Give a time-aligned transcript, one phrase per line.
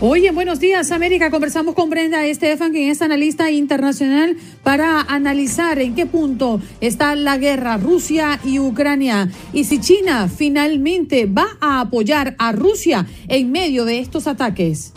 [0.00, 5.80] Hoy en Buenos Días América conversamos con Brenda Estefan, quien es analista internacional, para analizar
[5.80, 11.80] en qué punto está la guerra Rusia y Ucrania y si China finalmente va a
[11.80, 14.92] apoyar a Rusia en medio de estos ataques.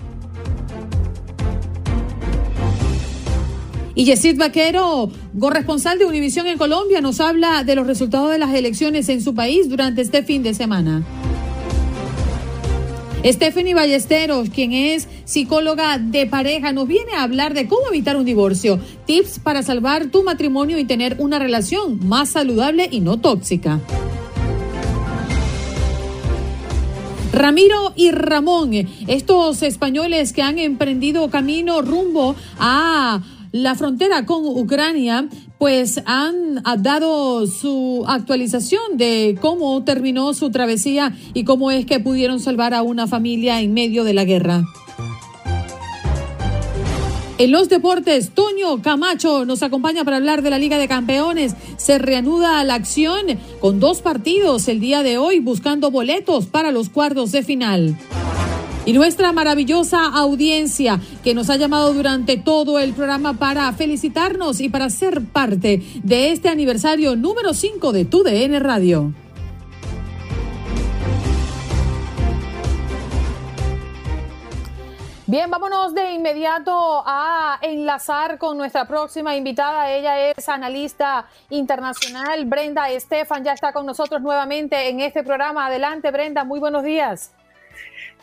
[3.95, 8.53] Y Yesid Vaquero, corresponsal de Univisión en Colombia, nos habla de los resultados de las
[8.53, 11.03] elecciones en su país durante este fin de semana.
[13.23, 18.25] Stephanie Ballesteros, quien es psicóloga de pareja, nos viene a hablar de cómo evitar un
[18.25, 23.80] divorcio, tips para salvar tu matrimonio y tener una relación más saludable y no tóxica.
[27.31, 28.72] Ramiro y Ramón,
[29.08, 35.28] estos españoles que han emprendido camino rumbo a la frontera con Ucrania,
[35.61, 42.39] pues han dado su actualización de cómo terminó su travesía y cómo es que pudieron
[42.39, 44.63] salvar a una familia en medio de la guerra.
[47.37, 51.53] En los deportes, Toño Camacho nos acompaña para hablar de la Liga de Campeones.
[51.77, 53.27] Se reanuda la acción
[53.59, 57.95] con dos partidos el día de hoy buscando boletos para los cuartos de final.
[58.84, 64.69] Y nuestra maravillosa audiencia que nos ha llamado durante todo el programa para felicitarnos y
[64.69, 69.14] para ser parte de este aniversario número 5 de TUDN Radio.
[75.28, 79.90] Bien, vámonos de inmediato a enlazar con nuestra próxima invitada.
[79.92, 82.44] Ella es analista internacional.
[82.46, 85.68] Brenda Estefan ya está con nosotros nuevamente en este programa.
[85.68, 86.44] Adelante, Brenda.
[86.44, 87.31] Muy buenos días.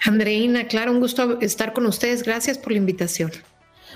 [0.04, 2.22] Andreina, claro, un gusto estar con ustedes.
[2.22, 3.30] Gracias por la invitación.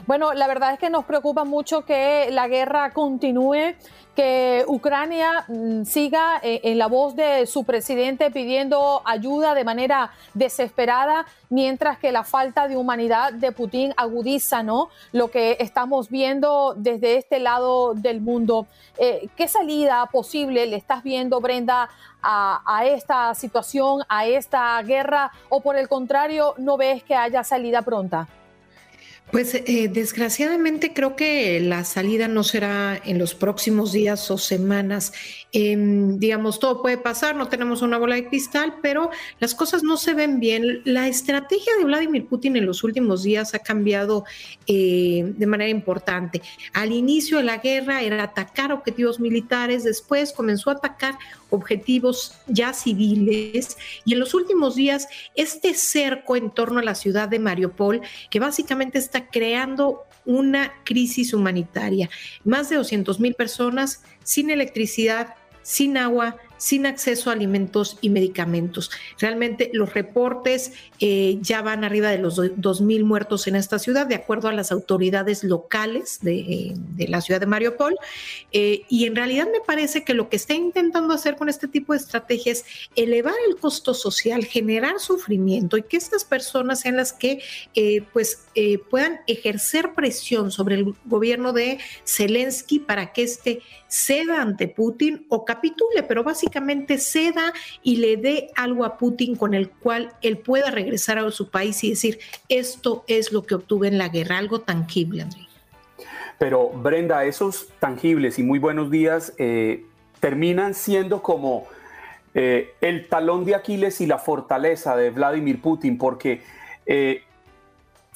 [0.06, 3.74] Bueno, la verdad es que nos preocupa mucho que la guerra continúe,
[4.16, 10.12] que Ucrania mm, siga eh, en la voz de su presidente pidiendo ayuda de manera
[10.34, 14.88] desesperada, mientras que la falta de humanidad de Putin agudiza, ¿no?
[15.12, 18.66] Lo que estamos viendo desde este lado del mundo.
[18.98, 21.88] Eh, ¿Qué salida posible le estás viendo, Brenda,
[22.22, 27.82] a, esta situación, a esta guerra, o por el contrario, no ves que haya salida
[27.82, 28.28] pronta?
[29.30, 35.12] Pues eh, desgraciadamente creo que la salida no será en los próximos días o semanas.
[35.54, 39.98] Eh, digamos, todo puede pasar, no tenemos una bola de cristal, pero las cosas no
[39.98, 40.80] se ven bien.
[40.84, 44.24] La estrategia de Vladimir Putin en los últimos días ha cambiado
[44.66, 46.40] eh, de manera importante.
[46.72, 51.18] Al inicio de la guerra era atacar objetivos militares, después comenzó a atacar
[51.50, 53.76] objetivos ya civiles
[54.06, 58.40] y en los últimos días este cerco en torno a la ciudad de Mariupol, que
[58.40, 62.08] básicamente está creando una crisis humanitaria.
[62.44, 68.90] Más de 200 mil personas sin electricidad, sin agua, sin acceso a alimentos y medicamentos.
[69.18, 70.72] Realmente los reportes
[71.04, 74.70] eh, ya van arriba de los 2.000 muertos en esta ciudad, de acuerdo a las
[74.70, 76.76] autoridades locales de,
[77.08, 77.96] la ciudad de Mariupol.
[78.52, 81.92] Eh, y en realidad me parece que lo que está intentando hacer con este tipo
[81.92, 82.64] de estrategias es
[82.94, 87.42] elevar el costo social, generar sufrimiento y que estas personas sean las que
[87.74, 88.44] eh, pues,
[88.88, 95.44] puedan ejercer presión sobre el gobierno de Zelensky para que éste ceda ante Putin o
[95.44, 97.52] capitule, pero básicamente ceda
[97.82, 101.82] y le dé algo a Putin con el cual él pueda regresar a su país
[101.84, 102.18] y decir,
[102.48, 105.26] esto es lo que obtuve en la guerra, algo tangible.
[106.38, 109.84] Pero Brenda, esos tangibles y muy buenos días eh,
[110.20, 111.66] terminan siendo como
[112.34, 116.42] eh, el talón de Aquiles y la fortaleza de Vladimir Putin, porque
[116.86, 117.22] eh,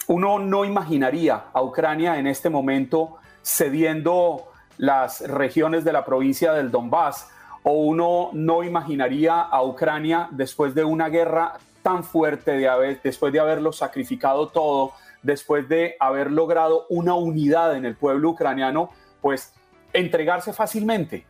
[0.09, 6.71] uno no imaginaría a Ucrania en este momento cediendo las regiones de la provincia del
[6.71, 7.29] Donbass
[7.63, 11.55] o uno no imaginaría a Ucrania después de una guerra
[11.87, 14.91] tan fuerte, de haber, después de haberlo sacrificado todo,
[15.23, 18.91] después de haber logrado una unidad en el pueblo ucraniano,
[19.21, 19.53] pues
[19.93, 21.25] entregarse fácilmente.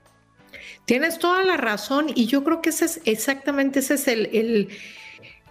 [0.87, 4.71] Tienes toda la razón y yo creo que ese es exactamente ese es el,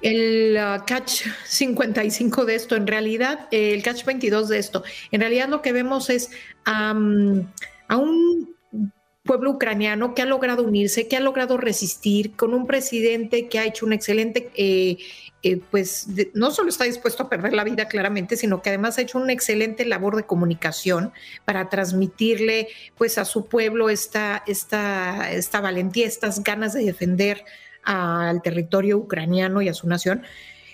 [0.02, 2.76] el, uh, catch 55 de esto.
[2.76, 4.84] En realidad, el catch 22 de esto.
[5.12, 6.32] En realidad lo que vemos es
[6.66, 8.55] a un
[9.26, 13.66] pueblo ucraniano que ha logrado unirse, que ha logrado resistir, con un presidente que ha
[13.66, 14.98] hecho un excelente, eh,
[15.42, 19.02] eh, pues no solo está dispuesto a perder la vida claramente, sino que además ha
[19.02, 21.12] hecho una excelente labor de comunicación
[21.44, 22.68] para transmitirle
[22.98, 27.44] pues a su pueblo esta, esta, esta valentía, estas ganas de defender
[27.84, 30.24] al territorio ucraniano y a su nación.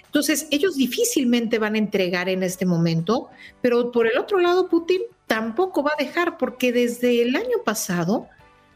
[0.06, 3.30] Entonces, ellos difícilmente van a entregar en este momento,
[3.62, 8.28] pero por el otro lado, Putin tampoco va a dejar, porque desde el año pasado,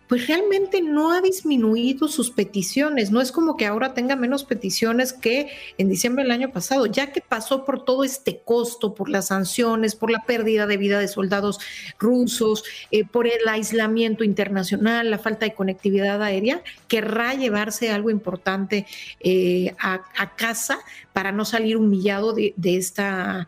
[0.07, 3.11] pues realmente no ha disminuido sus peticiones.
[3.11, 7.11] No es como que ahora tenga menos peticiones que en diciembre del año pasado, ya
[7.11, 11.07] que pasó por todo este costo, por las sanciones, por la pérdida de vida de
[11.07, 11.59] soldados
[11.99, 18.85] rusos, eh, por el aislamiento internacional, la falta de conectividad aérea, querrá llevarse algo importante
[19.19, 20.01] eh, a,
[20.35, 20.79] casa
[21.13, 23.47] para no salir humillado de esta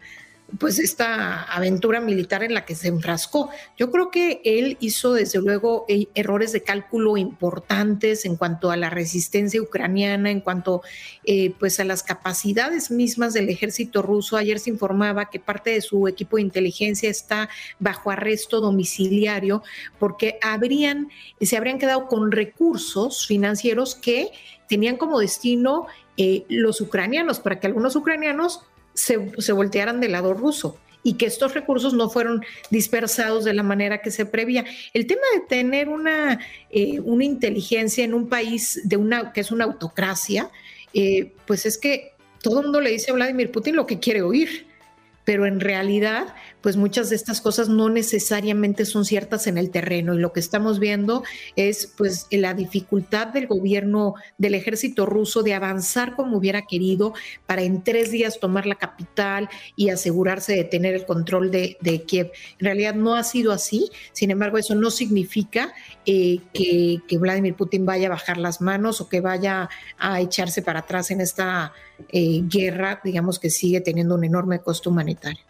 [0.60, 3.50] pues esta aventura militar en la que se enfrascó.
[3.78, 8.78] Yo creo que él hizo desde luego e, errores de cálculo importantes en cuanto a
[8.78, 10.82] la resistencia ucraniana, en cuanto
[11.26, 14.38] eh, pues a las capacidades mismas del ejército ruso.
[14.38, 17.50] Ayer se informaba que parte de su equipo de inteligencia está
[17.80, 19.64] bajo arresto domiciliario
[20.00, 21.10] porque habrían,
[21.42, 24.32] se habrían quedado con recursos financieros que
[24.70, 28.62] tenían como destino eh, los ucranianos, para que algunos ucranianos
[28.98, 33.64] se, se voltearan del lado ruso y que estos recursos no fueron dispersados de la
[33.64, 34.66] manera que se prevía.
[34.94, 36.40] El tema de tener una,
[36.70, 40.50] eh, una inteligencia en un país de una, que es una autocracia,
[40.94, 44.22] eh, pues es que todo el mundo le dice a Vladimir Putin lo que quiere
[44.22, 44.68] oír
[45.28, 46.36] pero en realidad,
[46.68, 50.42] pues muchas de estas cosas no necesariamente son ciertas en el terreno y lo que
[50.42, 51.24] estamos viendo
[51.56, 57.14] es pues la dificultad del gobierno del ejército ruso de avanzar como hubiera querido
[57.46, 59.48] para en tres días tomar la capital
[59.78, 62.34] y asegurarse de tener el control de, Kiev.
[62.60, 65.74] En realidad no ha sido así, sin embargo eso no significa
[66.06, 70.82] eh, que, Vladimir Putin vaya a bajar las manos o que vaya a echarse para
[70.82, 71.72] atrás en esta
[72.12, 75.47] eh, guerra, digamos que sigue teniendo un enorme costo humanitario.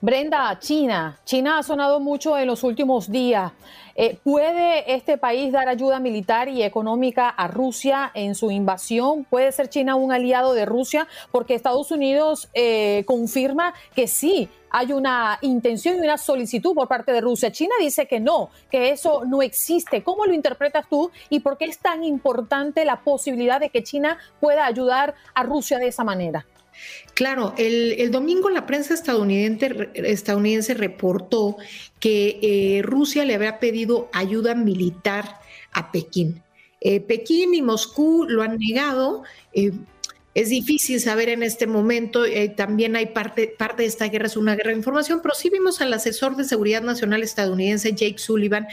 [0.00, 1.18] Brenda, China.
[1.24, 3.52] China ha sonado mucho en los últimos días.
[3.96, 9.24] Eh, ¿Puede este país dar ayuda militar y económica a Rusia en su invasión?
[9.24, 11.08] ¿Puede ser China un aliado de Rusia?
[11.32, 17.10] Porque Estados Unidos eh, confirma que sí, hay una intención y una solicitud por parte
[17.10, 17.50] de Rusia.
[17.50, 20.04] China dice que no, que eso no existe.
[20.04, 24.18] ¿Cómo lo interpretas tú y por qué es tan importante la posibilidad de que China
[24.40, 26.46] pueda ayudar a Rusia de esa manera?
[27.14, 31.56] Claro, el, domingo la prensa estadounidense, reportó
[31.98, 35.40] que eh, Rusia le había pedido ayuda militar
[35.72, 36.42] a Pekín.
[36.80, 39.24] Eh, Pekín y Moscú lo han negado.
[39.52, 39.72] Eh,
[40.38, 44.36] es difícil saber en este momento, eh, también hay parte, parte de esta guerra es
[44.36, 48.68] una guerra de información, pero sí vimos al asesor de seguridad nacional estadounidense Jake Sullivan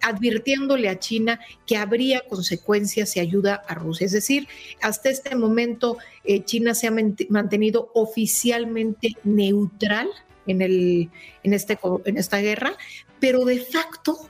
[0.00, 4.06] advirtiéndole a China que habría consecuencias si ayuda a Rusia.
[4.06, 4.48] Es decir,
[4.80, 6.92] hasta este momento eh, China se ha
[7.28, 10.08] mantenido oficialmente neutral
[10.46, 11.10] en, el,
[11.42, 12.72] en, este, en esta guerra,
[13.20, 14.29] pero de facto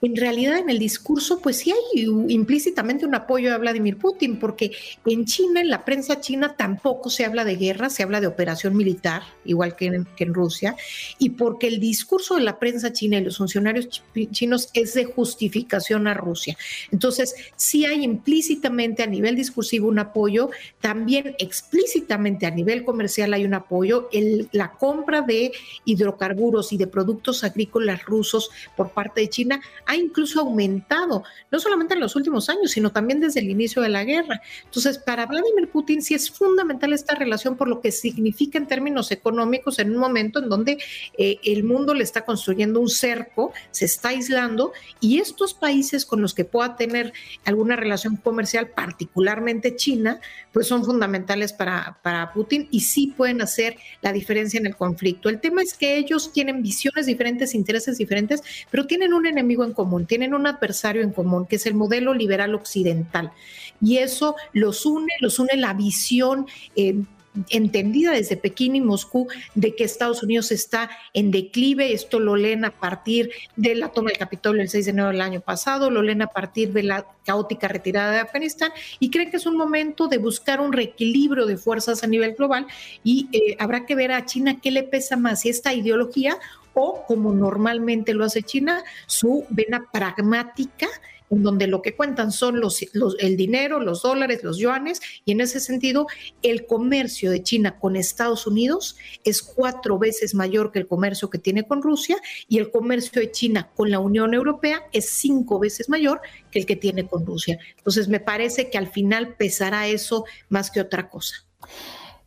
[0.00, 4.72] en realidad en el discurso pues sí hay implícitamente un apoyo a Vladimir Putin, porque
[5.04, 8.76] en China, en la prensa china tampoco se habla de guerra, se habla de operación
[8.76, 10.76] militar, igual que en, que en Rusia,
[11.18, 16.06] y porque el discurso de la prensa china y los funcionarios chinos es de justificación
[16.06, 16.56] a Rusia.
[16.92, 20.50] Entonces, sí hay implícitamente a nivel discursivo un apoyo,
[20.80, 25.52] también explícitamente a nivel comercial hay un apoyo, el, la compra de
[25.84, 31.94] hidrocarburos y de productos agrícolas rusos por parte de China ha incluso aumentado, no solamente
[31.94, 34.40] en los últimos años, sino también desde el inicio de la guerra.
[34.64, 39.10] Entonces, para Vladimir Putin sí es fundamental esta relación por lo que significa en términos
[39.10, 40.78] económicos en un momento en donde
[41.16, 46.20] eh, el mundo le está construyendo un cerco, se está aislando y estos países con
[46.20, 47.14] los que pueda tener
[47.46, 50.20] alguna relación comercial, particularmente China,
[50.52, 55.30] pues son fundamentales para, para Putin y sí pueden hacer la diferencia en el conflicto.
[55.30, 59.72] El tema es que ellos tienen visiones diferentes, intereses diferentes, pero tienen un enemigo en
[59.78, 63.30] común, tienen un adversario en común, que es el modelo liberal occidental.
[63.80, 66.48] Y eso los une, los une la visión.
[66.74, 66.96] Eh,
[67.50, 71.92] entendida desde Pekín y Moscú de que Estados Unidos está en declive.
[71.92, 75.20] Esto lo leen a partir de la toma del Capitolio el 6 de enero del
[75.20, 79.36] año pasado, lo leen a partir de la caótica retirada de Afganistán y creen que
[79.36, 82.66] es un momento de buscar un reequilibrio de fuerzas a nivel global
[83.04, 86.38] y eh, habrá que ver a China qué le pesa más, si esta ideología
[86.80, 90.86] o como normalmente lo hace China, su vena pragmática
[91.30, 92.80] en donde lo que cuentan son los,
[93.18, 96.06] el dinero, los dólares, los yuanes, y en ese sentido
[96.40, 101.38] el comercio de China con Estados Unidos es cuatro veces mayor que el comercio que
[101.38, 102.16] tiene con Rusia,
[102.48, 106.20] y el comercio de China con la Unión Europea es cinco veces mayor
[106.50, 107.58] que el que tiene con Rusia.
[107.76, 111.44] Entonces me parece que al final pesará eso más que otra cosa.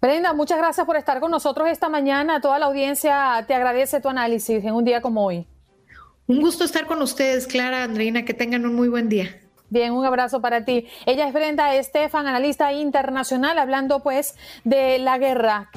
[0.02, 2.42] Brenda, muchas gracias por estar con nosotros esta mañana.
[2.42, 5.48] Toda la audiencia te agradece tu análisis en un día como hoy.
[6.26, 9.40] Un gusto estar con ustedes, Clara, Andreina, que tengan un muy buen día.
[9.70, 10.88] Bien, un abrazo para ti.
[11.06, 15.70] Ella es Brenda Estefan, analista internacional, hablando pues de la guerra.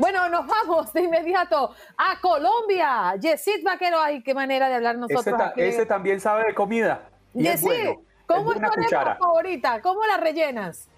[0.00, 3.14] Bueno, nos vamos de inmediato a Colombia.
[3.20, 5.40] Yesid Vaquero, ay, qué manera de hablar nosotros.
[5.54, 7.08] Ese, también sabe de comida.
[7.34, 9.80] Yesid, ¿cómo es, tu arepa favorita?
[9.80, 10.88] ¿Cómo la rellenas?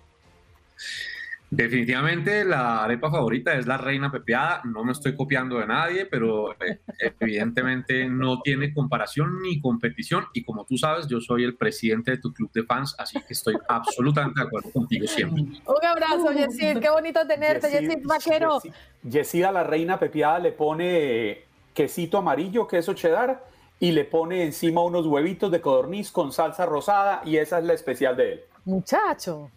[1.49, 4.63] Definitivamente la arepa favorita es la reina pepeada.
[4.65, 6.81] No me estoy copiando de nadie, pero eh,
[7.21, 10.27] evidentemente no tiene comparación ni competición.
[10.35, 13.33] Y como tú sabes, yo soy el presidente de tu club de fans, así que
[13.33, 15.43] estoy absolutamente de acuerdo contigo siempre.
[15.43, 16.81] Un abrazo, Yesid.
[16.81, 18.61] Qué bonito tenerte, Yesid Vaquero.
[19.09, 24.83] Yesid a la reina pepeada le pone quesito amarillo, queso cheddar y le pone encima
[24.83, 28.41] unos huevitos de codorniz con salsa rosada y esa es la especial de él.
[28.65, 29.51] Muchacho.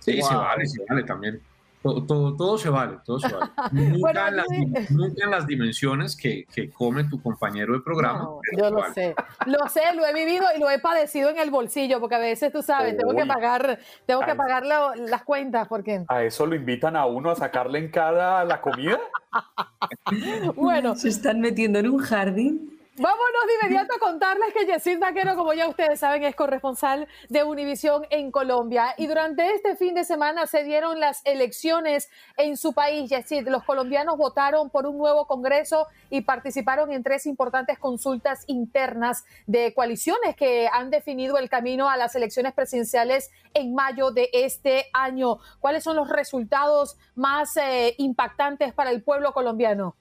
[0.00, 1.40] Sí, se vale, se vale también.
[1.82, 3.50] Todo, todo, se vale, todo se vale.
[3.72, 8.28] Nunca, en, las, dimensiones que, que, come tu compañero de programa.
[8.56, 11.98] yo lo sé, lo sé, lo he vivido y lo he padecido en el bolsillo,
[11.98, 16.04] porque a veces tú sabes, tengo que pagar, tengo que pagar las cuentas, porque...
[16.06, 19.00] ¿A eso lo invitan a uno a sacarle en cada la comida?
[20.54, 20.94] bueno.
[20.94, 22.81] Se están metiendo en un jardín.
[22.98, 27.42] Vámonos de inmediato a contarles que Yesid Vaquero, como ya ustedes saben, es corresponsal de
[27.42, 28.94] Univisión en Colombia.
[28.98, 33.08] Y durante este fin de semana se dieron las elecciones en su país.
[33.08, 39.24] Yesid, los colombianos votaron por un nuevo Congreso y participaron en tres importantes consultas internas
[39.46, 44.90] de coaliciones que han definido el camino a las elecciones presidenciales en mayo de este
[44.92, 45.38] año.
[45.60, 49.96] ¿Cuáles son los resultados más eh, impactantes para el pueblo colombiano?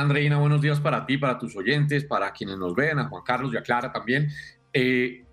[0.00, 3.52] Andreina, buenos días para ti, para tus oyentes, para quienes nos ven, a Juan Carlos
[3.54, 4.28] y a Clara también.
[4.72, 5.24] Eh,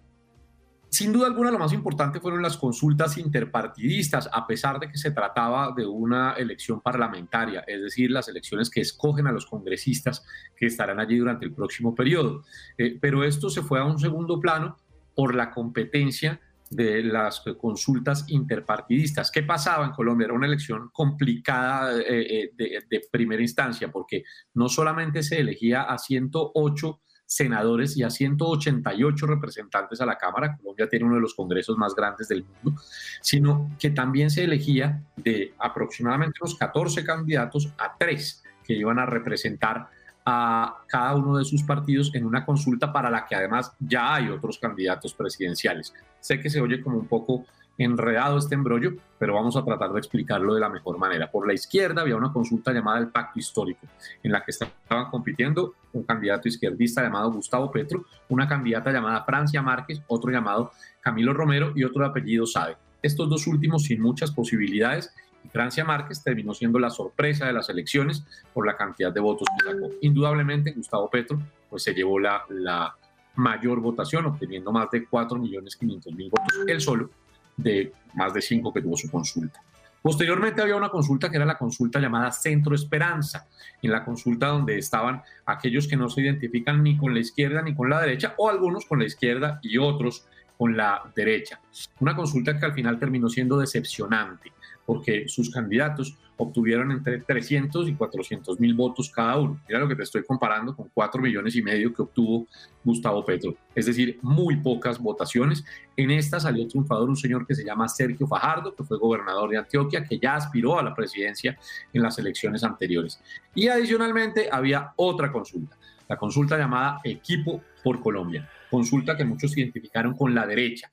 [0.89, 5.11] sin duda alguna, lo más importante fueron las consultas interpartidistas, a pesar de que se
[5.11, 10.23] trataba de una elección parlamentaria, es decir, las elecciones que escogen a los congresistas
[10.55, 12.43] que estarán allí durante el próximo periodo.
[12.77, 14.77] Eh, pero esto se fue a un segundo plano
[15.15, 16.39] por la competencia
[16.75, 19.31] de las consultas interpartidistas.
[19.31, 20.25] ¿Qué pasaba en Colombia?
[20.25, 25.97] Era una elección complicada eh, eh, de, primera instancia, porque no solamente se elegía a
[25.97, 31.77] 108 senadores y a 188 representantes a la Cámara, Colombia tiene uno de los congresos
[31.77, 32.79] más grandes del mundo,
[33.21, 39.05] sino que también se elegía de aproximadamente los 14 candidatos a tres que iban a
[39.05, 39.89] representar
[40.25, 44.29] a cada uno de sus partidos en una consulta para la que además ya hay
[44.29, 45.93] otros candidatos presidenciales.
[46.19, 47.45] Sé que se oye como un poco
[47.77, 51.31] enredado este embrollo, pero vamos a tratar de explicarlo de la mejor manera.
[51.31, 53.87] Por la izquierda había una consulta llamada el Pacto Histórico,
[54.21, 59.61] en la que estaban compitiendo un candidato izquierdista llamado Gustavo Petro, una candidata llamada Francia
[59.61, 62.77] Márquez, otro llamado Camilo Romero y otro de apellido Sabe.
[63.01, 65.13] Estos dos últimos sin muchas posibilidades
[65.51, 68.23] Francia Márquez terminó siendo la sorpresa de las elecciones
[68.53, 69.89] por la cantidad de votos que sacó.
[70.01, 72.95] Indudablemente, Gustavo Petro pues, se llevó la, la
[73.35, 77.09] mayor votación, obteniendo más de 4.500.000 votos él solo,
[77.57, 79.61] de más de 5 que tuvo su consulta.
[80.01, 83.47] Posteriormente había una consulta que era la consulta llamada Centro Esperanza,
[83.81, 87.73] en la consulta donde estaban aquellos que no se identifican ni con la izquierda ni
[87.73, 90.25] con la derecha, o algunos con la izquierda y otros
[90.57, 91.61] con la derecha.
[91.99, 94.52] Una consulta que al final terminó siendo decepcionante
[94.85, 99.59] porque sus candidatos obtuvieron entre 300 y 400 mil votos cada uno.
[99.67, 102.47] Mira lo que te estoy comparando con 4 millones y medio que obtuvo
[102.83, 103.55] Gustavo Petro.
[103.75, 105.63] Es decir, muy pocas votaciones.
[105.95, 109.57] En esta salió triunfador un señor que se llama Sergio Fajardo, que fue gobernador de
[109.57, 111.57] Antioquia, que ya aspiró a la presidencia
[111.93, 113.21] en las elecciones anteriores.
[113.55, 115.77] Y adicionalmente había otra consulta,
[116.09, 120.89] la consulta llamada Equipo por Colombia, consulta que muchos identificaron con la derecha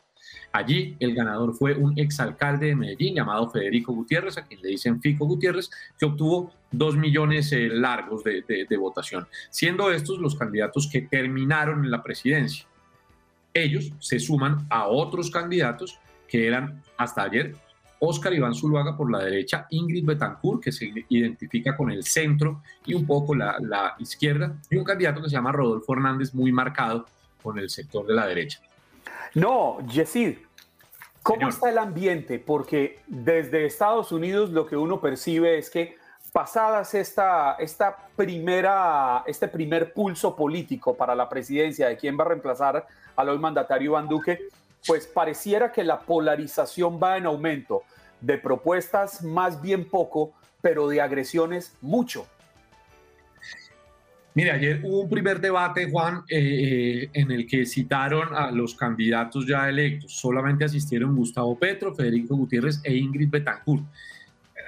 [0.53, 5.01] Allí el ganador fue un exalcalde de Medellín llamado Federico Gutiérrez, a quien le dicen
[5.01, 11.03] Fico Gutiérrez, que obtuvo dos millones eh, largos de, votación, siendo estos los candidatos que
[11.03, 12.67] terminaron en la presidencia.
[13.55, 17.55] Ellos se suman a otros candidatos que eran hasta ayer
[18.01, 22.95] Óscar Iván Zuluaga por la derecha, Ingrid Betancourt, que se identifica con el centro y
[22.95, 27.07] un poco la, la, izquierda, y un candidato que se llama Rodolfo Hernández, muy marcado
[27.43, 28.61] con el sector de la derecha.
[29.35, 30.39] No, Yesid,
[31.23, 32.39] ¿Cómo está el ambiente?
[32.39, 35.97] Porque desde Estados Unidos lo que uno percibe es que
[36.33, 42.29] pasadas esta, esta primera, este primer pulso político para la presidencia de quién va a
[42.29, 44.39] reemplazar al hoy mandatario Iván Duque,
[44.87, 47.83] pues pareciera que la polarización va en aumento,
[48.21, 50.33] de propuestas más bien poco,
[50.63, 52.27] pero de agresiones mucho.
[54.35, 58.77] Mire, ayer hubo un primer debate, Juan, eh, eh, en el que citaron a los
[58.77, 60.13] candidatos ya electos.
[60.15, 63.85] Solamente asistieron Gustavo Petro, Federico Gutiérrez e Ingrid Betancourt.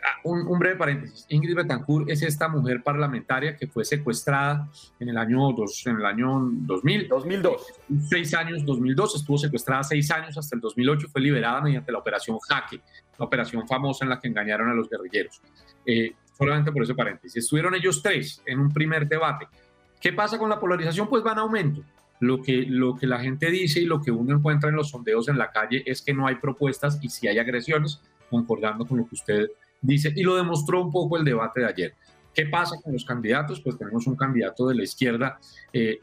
[0.04, 1.26] Ah, un, breve paréntesis.
[1.28, 6.06] Ingrid Betancourt es esta mujer parlamentaria que fue secuestrada en el año, dos, en el
[6.06, 7.06] año 2000.
[7.06, 7.66] 2002.
[8.08, 9.14] Seis años, 2002.
[9.14, 11.06] Estuvo secuestrada seis años hasta el 2008.
[11.08, 12.80] Fue liberada mediante la operación Jaque,
[13.16, 15.40] la operación famosa en la que engañaron a los guerrilleros.
[15.86, 17.44] Eh, solamente por ese paréntesis.
[17.44, 19.48] Estuvieron ellos tres en un primer debate.
[20.00, 21.08] ¿Qué pasa con la polarización?
[21.08, 21.82] Pues va en aumento.
[22.20, 25.28] Lo que, lo que la gente dice y lo que uno encuentra en los sondeos
[25.28, 29.08] en la calle es que no hay propuestas y si hay agresiones, concordando con lo
[29.08, 31.94] que usted dice, y lo demostró un poco el debate de ayer.
[32.34, 33.60] ¿Qué pasa con los candidatos?
[33.60, 35.38] Pues tenemos un candidato de la izquierda
[35.72, 36.00] eh,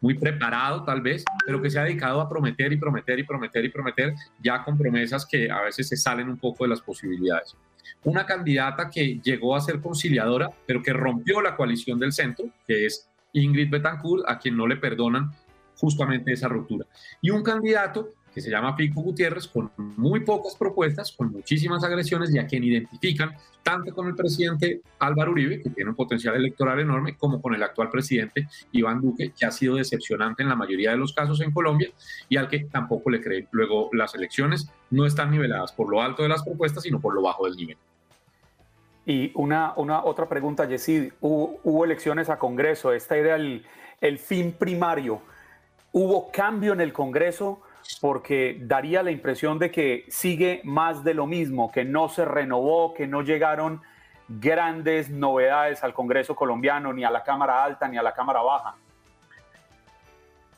[0.00, 3.64] muy preparado tal vez, pero que se ha dedicado a prometer y prometer y prometer
[3.64, 7.56] y prometer, ya con promesas que a veces se salen un poco de las posibilidades.
[8.04, 12.86] Una candidata que llegó a ser conciliadora, pero que rompió la coalición del centro, que
[12.86, 15.30] es Ingrid Betancourt, a quien no le perdonan
[15.76, 16.86] justamente esa ruptura.
[17.20, 22.34] Y un candidato que se llama Pico Gutiérrez, con muy pocas propuestas, con muchísimas agresiones
[22.34, 26.80] y a quien identifican tanto con el presidente Álvaro Uribe, que tiene un potencial electoral
[26.80, 30.90] enorme, como con el actual presidente Iván Duque, que ha sido decepcionante en la mayoría
[30.90, 31.90] de los casos en Colombia
[32.28, 33.48] y al que tampoco le creen.
[33.52, 37.22] Luego, las elecciones no están niveladas por lo alto de las propuestas, sino por lo
[37.22, 37.76] bajo del nivel.
[39.04, 41.12] Y una, una otra pregunta, Yesid.
[41.20, 42.92] Hubo, elecciones a Congreso.
[42.92, 45.20] Esta era el fin primario.
[45.92, 47.60] ¿Hubo cambio en el Congreso?
[48.00, 52.94] Porque daría la impresión de que sigue más de lo mismo, que no se renovó,
[52.94, 53.80] que no llegaron
[54.28, 58.74] grandes novedades al Congreso colombiano, ni a la Cámara Alta, ni a la Cámara Baja.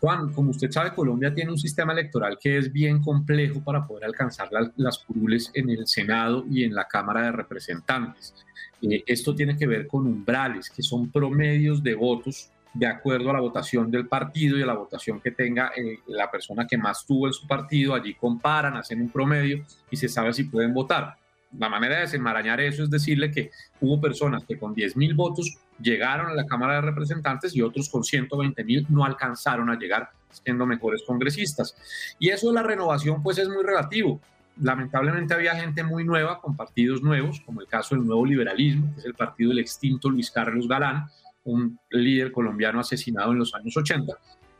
[0.00, 4.05] Juan, como usted sabe, Colombia tiene un sistema electoral que es bien complejo para poder
[4.05, 8.35] alcanzar las curules en el Senado y en la Cámara de Representantes.
[8.83, 13.35] Eh, esto tiene que ver con umbrales, que son promedios de votos de acuerdo a
[13.35, 17.07] la votación del partido y a la votación que tenga eh, la persona que más
[17.07, 17.95] tuvo en su partido.
[17.95, 21.17] Allí comparan, hacen un promedio y se sabe si pueden votar.
[21.57, 25.57] La manera de desenmarañar eso es decirle que hubo personas que con 10 mil votos
[25.81, 30.11] llegaron a la Cámara de Representantes y otros con 120 mil no alcanzaron a llegar
[30.31, 31.77] siendo mejores congresistas.
[32.19, 34.21] Y eso de la renovación pues es muy relativo.
[34.61, 39.01] Lamentablemente había gente muy nueva con partidos nuevos, como el caso del nuevo liberalismo, que
[39.01, 41.07] es el partido del extinto Luis Carlos Galán,
[41.44, 44.12] un líder colombiano asesinado en los años 80.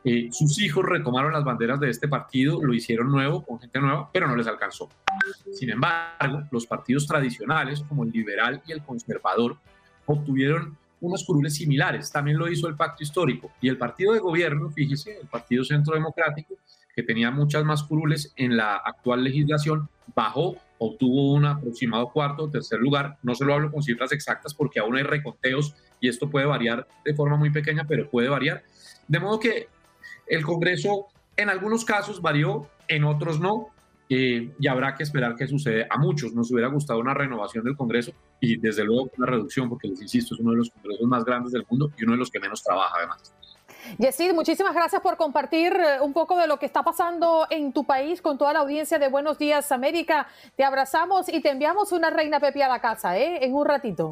[0.07, 4.09] Eh, sus hijos retomaron las banderas de este partido, lo hicieron nuevo, con gente nueva,
[4.13, 4.89] pero no les alcanzó.
[5.51, 9.57] Sin embargo, los partidos tradicionales, como el liberal y el conservador,
[10.05, 12.11] obtuvieron unas curules similares.
[12.11, 13.51] También lo hizo el pacto histórico.
[13.61, 16.55] Y el partido de gobierno, fíjese, el Partido Centro Democrático,
[16.95, 22.49] que tenía muchas más curules en la actual legislación, bajó, obtuvo un aproximado cuarto o
[22.49, 23.17] tercer lugar.
[23.23, 26.87] No se lo hablo con cifras exactas porque aún hay reconteos y esto puede variar
[27.03, 28.63] de forma muy pequeña, pero puede variar.
[29.07, 29.67] De modo que
[30.27, 33.69] el Congreso en algunos casos varió, en otros no,
[34.07, 35.87] eh, y habrá que esperar qué sucede.
[35.89, 39.87] A muchos nos hubiera gustado una renovación del Congreso y desde luego una reducción, porque
[39.87, 42.29] les insisto, es uno de los congresos más grandes del mundo y uno de los
[42.29, 43.33] que menos trabaja además.
[43.99, 47.83] Yesid, muchísimas gracias por compartir eh, un poco de lo que está pasando en tu
[47.85, 50.27] país con toda la audiencia de Buenos Días América.
[50.55, 53.45] Te abrazamos y te enviamos una reina Pepi a la casa, ¿eh?
[53.45, 54.09] En un ratito.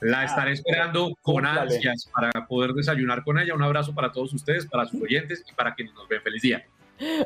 [0.00, 3.54] La ah, estaré esperando con ansias para poder desayunar con ella.
[3.54, 6.20] Un abrazo para todos ustedes, para sus oyentes y para quienes nos ven.
[6.22, 6.64] Feliz día.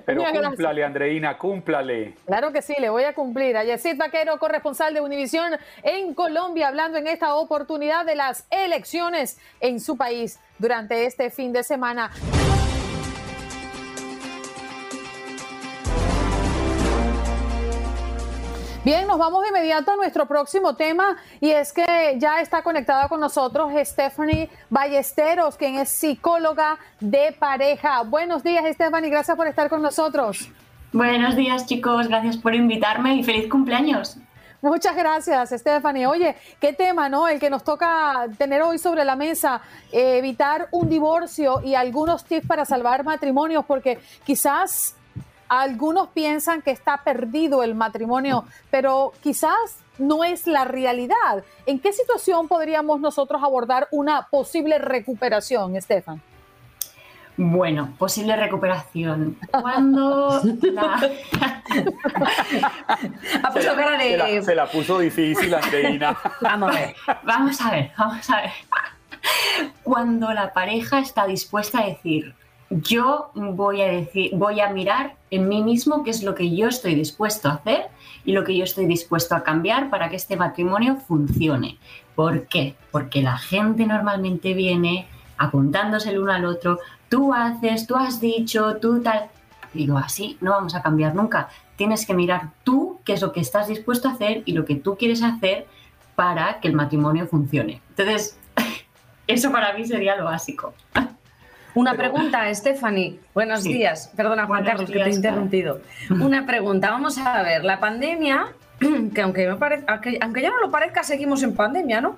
[0.07, 2.15] Pero cúmplale, Andreina, cúmplale.
[2.27, 3.57] Claro que sí, le voy a cumplir.
[3.57, 5.53] A Yesid Vaquero, corresponsal de Univisión
[5.83, 11.53] en Colombia, hablando en esta oportunidad de las elecciones en su país durante este fin
[11.53, 12.11] de semana.
[18.89, 23.07] Bien, nos vamos de inmediato a nuestro próximo tema y es que ya está conectada
[23.07, 28.01] con nosotros Stephanie Ballesteros, quien es psicóloga de pareja.
[28.05, 30.49] Buenos días, Stephanie, gracias por estar con nosotros.
[30.91, 34.17] Buenos días, chicos, gracias por invitarme y feliz cumpleaños.
[34.63, 36.07] Muchas gracias, Stephanie.
[36.07, 37.29] Oye, qué tema, ¿no?
[37.29, 39.61] El que nos toca tener hoy sobre la mesa,
[39.93, 44.95] eh, evitar un divorcio y algunos tips para salvar matrimonios, porque quizás
[45.49, 51.45] algunos piensan que está perdido el matrimonio, pero quizás no es la realidad.
[51.67, 56.23] ¿En qué situación podríamos nosotros abordar una posible recuperación, Estefan?
[57.41, 59.39] Bueno, posible recuperación.
[59.53, 61.01] Cuando la...
[63.43, 64.11] ha puesto cara de...
[64.11, 66.19] Se la, se la puso difícil, Andreina.
[66.41, 66.97] vamos a ver.
[67.23, 68.51] Vamos a ver, vamos a ver.
[69.85, 72.35] Cuando la pareja está dispuesta a decir,
[72.71, 76.69] yo voy a decir, voy a mirar en mí mismo qué es lo que yo
[76.69, 77.87] estoy dispuesto a hacer
[78.25, 81.79] y lo que yo estoy dispuesto a cambiar para que este matrimonio funcione.
[82.15, 82.75] ¿Por qué?
[82.91, 85.07] Porque la gente normalmente viene
[85.39, 86.79] apuntándose el uno al otro,
[87.09, 89.29] tú haces, tú has dicho, tú tal.
[89.73, 91.49] Digo, así no vamos a cambiar nunca.
[91.77, 94.75] Tienes que mirar tú qué es lo que estás dispuesto a hacer y lo que
[94.75, 95.67] tú quieres hacer
[96.17, 97.81] para que el matrimonio funcione.
[97.91, 98.39] Entonces,
[99.27, 100.75] eso para mí sería lo básico.
[101.79, 103.21] Una pregunta, Stephanie.
[103.35, 103.73] Buenos Sí.
[103.73, 104.11] días.
[104.17, 105.81] Perdona, Juan Buenos Carlos, que te he interrumpido.
[106.11, 106.91] Una pregunta.
[106.91, 107.65] Vamos a ver.
[107.65, 108.47] La pandemia,
[109.15, 112.17] que aunque, me pare- aunque, aunque ya no lo parezca, seguimos en pandemia, ¿no?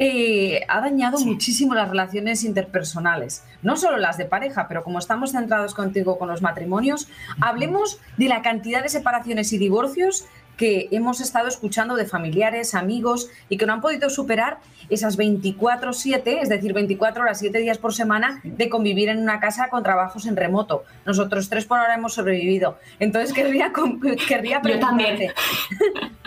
[0.00, 3.44] Eh, ha dañado muchísimo las relaciones interpersonales.
[3.62, 7.08] No solo las de pareja, pero como estamos centrados contigo con los matrimonios,
[7.40, 10.26] hablemos de la cantidad de separaciones y divorcios
[10.58, 14.58] que hemos estado escuchando de familiares, amigos y que no han podido superar
[14.90, 19.68] esas 24/7, es decir, 24 horas, 7 días por semana de convivir en una casa
[19.70, 20.84] con trabajos en remoto.
[21.06, 22.76] Nosotros tres por ahora hemos sobrevivido.
[22.98, 23.72] Entonces querría,
[24.28, 25.16] querría Yo también.
[25.16, 25.34] preguntarte.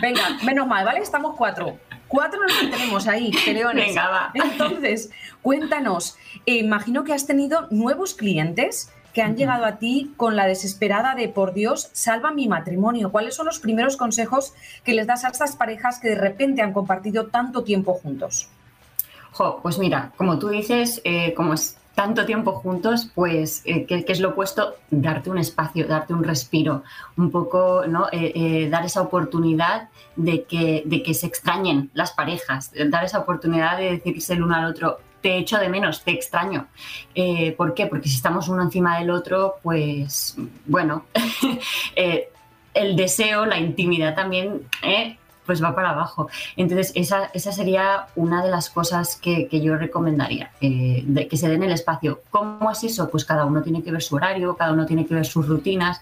[0.00, 1.00] Venga, menos mal, ¿vale?
[1.00, 1.78] Estamos cuatro.
[2.08, 3.88] Cuatro nos tenemos ahí, peleones.
[3.88, 4.30] Venga, va.
[4.34, 5.10] Entonces,
[5.42, 6.16] cuéntanos,
[6.46, 11.14] eh, imagino que has tenido nuevos clientes que han llegado a ti con la desesperada
[11.14, 13.12] de por Dios, salva mi matrimonio.
[13.12, 16.72] ¿Cuáles son los primeros consejos que les das a estas parejas que de repente han
[16.72, 18.48] compartido tanto tiempo juntos?
[19.32, 24.04] Jo, pues mira, como tú dices, eh, como es tanto tiempo juntos, pues, eh, ¿qué,
[24.04, 24.76] qué es lo opuesto?
[24.90, 26.82] Darte un espacio, darte un respiro,
[27.16, 28.08] un poco, ¿no?
[28.12, 33.18] Eh, eh, dar esa oportunidad de que, de que se extrañen las parejas, dar esa
[33.18, 36.66] oportunidad de decirse el uno al otro, te echo de menos, te extraño.
[37.14, 37.86] Eh, ¿Por qué?
[37.86, 41.06] Porque si estamos uno encima del otro, pues, bueno,
[41.96, 42.28] eh,
[42.74, 45.16] el deseo, la intimidad también, ¿eh?
[45.46, 46.28] pues va para abajo.
[46.56, 51.48] Entonces, esa, esa sería una de las cosas que, que yo recomendaría, de que se
[51.48, 52.22] den el espacio.
[52.30, 53.10] ¿Cómo es eso?
[53.10, 56.00] Pues cada uno tiene que ver su horario, cada uno tiene que ver sus rutinas.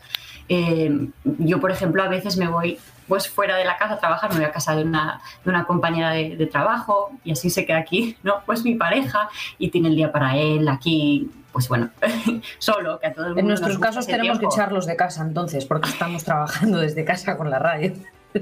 [0.52, 1.08] Eh,
[1.38, 4.36] yo, por ejemplo, a veces me voy pues fuera de la casa a trabajar, me
[4.40, 7.78] voy a casa de una, de una compañera de, de trabajo y así se queda
[7.78, 8.42] aquí, ¿no?
[8.46, 11.90] Pues mi pareja y tiene el día para él aquí, pues bueno,
[12.58, 15.64] solo, que a todo el mundo En nuestros casos tenemos que echarlos de casa entonces,
[15.66, 17.92] porque estamos trabajando desde casa con la radio.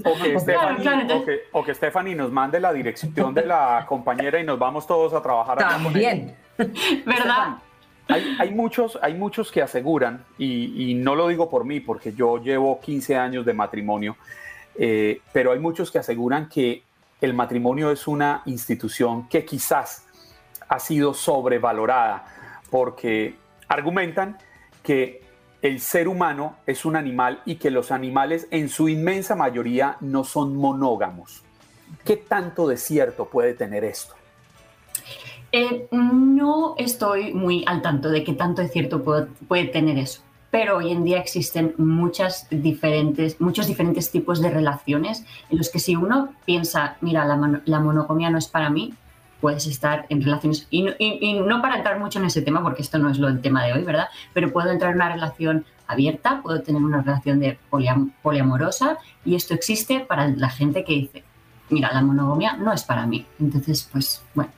[0.05, 3.44] O que, Stephanie, claro, entonces- o que- o que Stephanie nos mande la dirección de
[3.47, 5.59] la compañera y nos vamos todos a trabajar.
[5.59, 6.35] También.
[7.07, 7.57] ¿Verdad?
[8.09, 12.38] Hay, muchos, hay muchos que aseguran, y, y no lo digo por mí, porque yo
[12.38, 14.16] llevo 15 años de matrimonio,
[14.77, 16.83] eh, pero hay muchos que aseguran que
[17.21, 20.07] el matrimonio es una institución que quizás
[20.68, 22.25] ha sido sobrevalorada,
[22.71, 23.35] porque
[23.68, 24.38] argumentan
[24.83, 25.23] que
[25.61, 30.23] el ser humano es un animal y que los animales en su inmensa mayoría no
[30.25, 31.42] son monógamos.
[32.05, 34.14] ¿Qué tanto de cierto puede tener esto?
[35.50, 40.76] Eh, no estoy muy al tanto de qué tanto es cierto puede, tener eso, pero
[40.76, 45.96] hoy en día existen muchas diferentes, muchos diferentes tipos de relaciones en los que si
[45.96, 48.92] uno piensa, mira, la, la monogamia no es para mí,
[49.40, 53.08] puedes estar en relaciones, y, no- para entrar mucho en ese tema, porque esto no
[53.08, 54.08] es lo del tema de hoy, ¿verdad?
[54.34, 59.34] Pero puedo entrar en una relación abierta, puedo tener una relación de poliam- poliamorosa, y
[59.34, 61.24] esto existe para la gente que dice,
[61.70, 63.24] mira, la monogamia no es para mí.
[63.40, 64.50] Entonces, pues, bueno,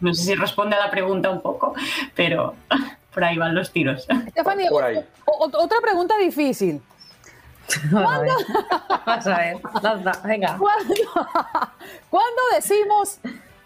[0.00, 1.74] no sé si responde a la pregunta un poco,
[2.14, 2.54] pero
[3.14, 4.06] por ahí van los tiros.
[4.30, 6.80] Stephanie, otra pregunta difícil.
[7.90, 8.30] Vamos a ver.
[9.06, 9.56] Vamos a ver.
[9.82, 10.56] Lanza, Venga.
[10.58, 10.94] ¿Cuándo,
[12.10, 13.18] cuándo decimos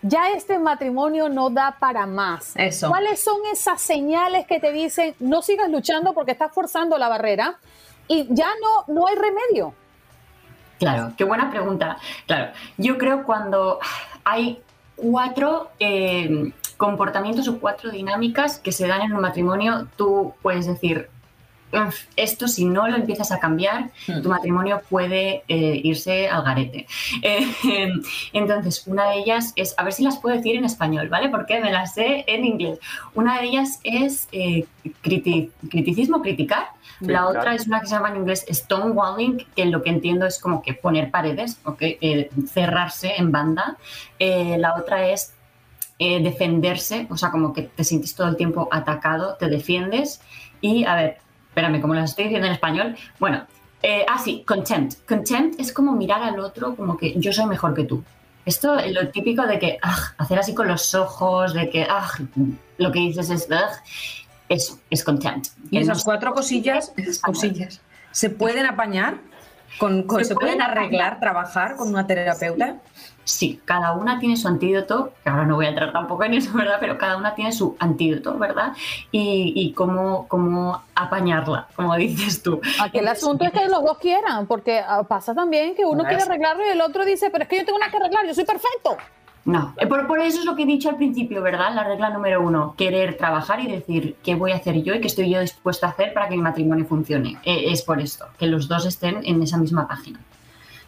[0.03, 2.53] ya este matrimonio no da para más?
[2.57, 2.89] Eso.
[2.89, 7.59] ¿Cuáles son esas señales que te dicen no sigas luchando porque estás forzando la barrera
[8.09, 9.75] y ya no, no hay remedio?
[10.79, 11.97] Claro, qué buena pregunta.
[12.27, 13.79] Claro, yo creo cuando
[14.25, 14.61] hay
[15.03, 21.09] cuatro eh, comportamientos o cuatro dinámicas que se dan en un matrimonio, tú puedes decir,
[21.73, 23.91] "Uf, esto si no lo empiezas a cambiar,
[24.23, 26.87] tu matrimonio puede eh, irse al garete.
[27.23, 27.89] Eh,
[28.33, 31.29] entonces, una de ellas es, a ver si las puedo decir en español, ¿vale?
[31.31, 32.79] Porque me las sé en inglés.
[33.15, 34.65] Una de ellas es eh,
[35.03, 36.67] criti- criticismo, criticar.
[37.03, 37.29] La claro.
[37.31, 40.63] otra es una que se llama en inglés stonewalling, que lo que entiendo es como
[40.63, 41.79] que poner paredes, ¿ok?
[41.83, 43.77] Eh, cerrarse en banda.
[44.19, 45.35] Eh, la otra es
[45.99, 50.21] eh, defenderse, o sea, como que te sientes todo el tiempo atacado, te defiendes.
[50.61, 53.47] Y, a ver, espérame, como las estoy diciendo en español, bueno,
[53.83, 55.07] eh, ah, sí, contempt.
[55.07, 58.03] Contempt es como mirar al otro como que yo soy mejor que tú.
[58.45, 62.09] Esto es lo típico de que ah, hacer así con los ojos, de que ah,
[62.79, 63.71] lo que dices es ah.
[64.49, 65.49] Eso, es contempt.
[65.71, 69.19] Y esas cuatro cosillas, esas cosillas, ¿se pueden apañar?
[69.79, 72.77] ¿Con, ¿Se, pueden arreglar, trabajar con una terapeuta?
[73.25, 76.53] Sí, cada una tiene su antídoto, que ahora no voy a entrar tampoco en eso,
[76.55, 76.77] ¿verdad?
[76.81, 78.73] Pero cada una tiene su antídoto, ¿verdad?
[79.11, 82.61] Y, y cómo, cómo apañarla, como dices tú.
[82.81, 86.23] Aquí el asunto es que los dos quieran, porque ah, pasa también que uno quiere
[86.23, 88.45] arreglarlo y el otro dice, pero es que yo tengo nada que arreglar, yo soy
[88.45, 88.97] perfecto.
[89.45, 91.75] No, eh, por, eso es lo que he dicho al principio, ¿verdad?
[91.75, 95.09] La regla número uno, querer trabajar y decir qué voy a hacer yo y qué
[95.09, 97.39] estoy yo dispuesta a hacer para que mi matrimonio funcione.
[97.45, 100.21] Eh, es por esto, que los dos estén en esa misma página.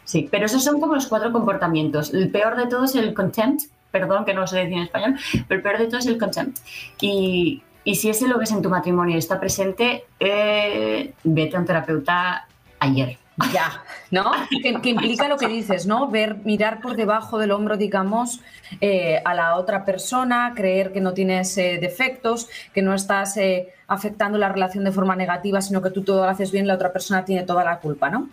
[0.05, 2.13] Sí, pero esos son como los cuatro comportamientos.
[2.13, 5.15] El peor de todo es el contempt, perdón que no lo sé decir en español,
[5.47, 6.59] pero el peor de todo es el contempt.
[7.01, 11.59] Y, y si ese lo ves en tu matrimonio y está presente, eh, vete a
[11.59, 12.47] un terapeuta
[12.79, 13.17] ayer.
[13.51, 14.31] Ya, ¿no?
[14.81, 16.07] Que, implica lo que dices, ¿no?
[16.07, 18.39] Ver, mirar por debajo del hombro, digamos,
[18.81, 23.73] eh, a la otra persona, creer que no tienes eh, defectos, que no estás eh,
[23.87, 26.93] afectando la relación de forma negativa, sino que tú todo lo haces bien, la otra
[26.93, 28.29] persona tiene toda la culpa, ¿no?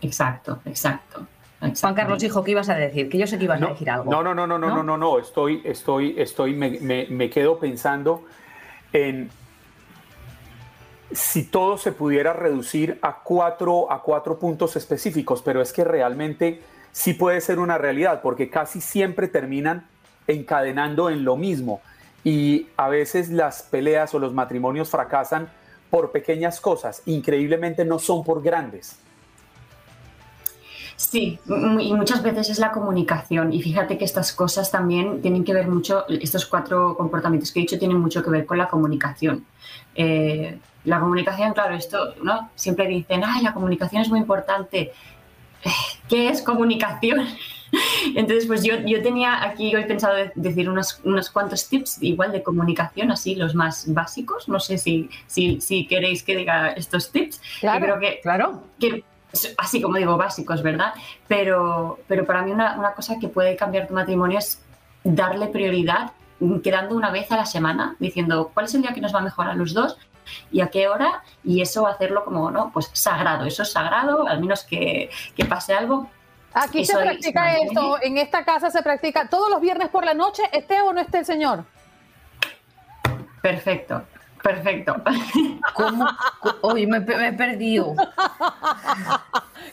[0.00, 1.26] Exacto, exacto.
[1.80, 3.08] Juan Carlos, hijo, ¿qué ibas a decir?
[3.08, 4.10] Que yo sé que ibas no, a decir algo.
[4.10, 7.56] No, no, no, no, no, no, no, no, estoy, estoy, estoy, me, me, me quedo
[7.60, 8.24] pensando
[8.92, 9.30] en
[11.14, 16.62] si todo se pudiera reducir a cuatro, a cuatro puntos específicos, pero es que realmente
[16.92, 19.86] sí puede ser una realidad, porque casi siempre terminan
[20.26, 21.80] encadenando en lo mismo
[22.24, 25.48] y a veces las peleas o los matrimonios fracasan
[25.90, 28.96] por pequeñas cosas, increíblemente no son por grandes.
[30.96, 31.38] Sí,
[31.80, 33.52] y muchas veces es la comunicación.
[33.52, 37.62] Y fíjate que estas cosas también tienen que ver mucho, estos cuatro comportamientos que he
[37.62, 39.44] dicho tienen mucho que ver con la comunicación.
[39.96, 42.50] Eh, la comunicación, claro, esto, ¿no?
[42.54, 44.92] Siempre dicen, ay, la comunicación es muy importante.
[46.08, 47.26] ¿Qué es comunicación?
[48.14, 52.42] Entonces, pues yo, yo tenía aquí hoy pensado decir unos, unos cuantos tips igual de
[52.42, 54.48] comunicación, así los más básicos.
[54.48, 57.40] No sé si, si, si queréis que diga estos tips.
[57.60, 58.62] Claro, creo que, claro.
[58.78, 59.04] Que,
[59.56, 60.92] así como digo, básicos, ¿verdad?
[61.28, 64.60] Pero, pero para mí una, una cosa que puede cambiar tu matrimonio es
[65.04, 66.12] darle prioridad
[66.62, 69.46] quedando una vez a la semana, diciendo cuál es el día que nos va mejor
[69.46, 69.96] a los dos
[70.50, 72.70] y a qué hora, y eso hacerlo como, ¿no?
[72.72, 76.08] Pues sagrado, eso es sagrado, al menos que, que pase algo.
[76.54, 80.42] Aquí se practica esto, en esta casa se practica todos los viernes por la noche,
[80.52, 81.64] esté o no esté el señor.
[83.40, 84.04] Perfecto,
[84.42, 84.96] perfecto.
[85.74, 86.06] ¿Cómo?
[86.62, 87.94] Uy, me, me he perdido.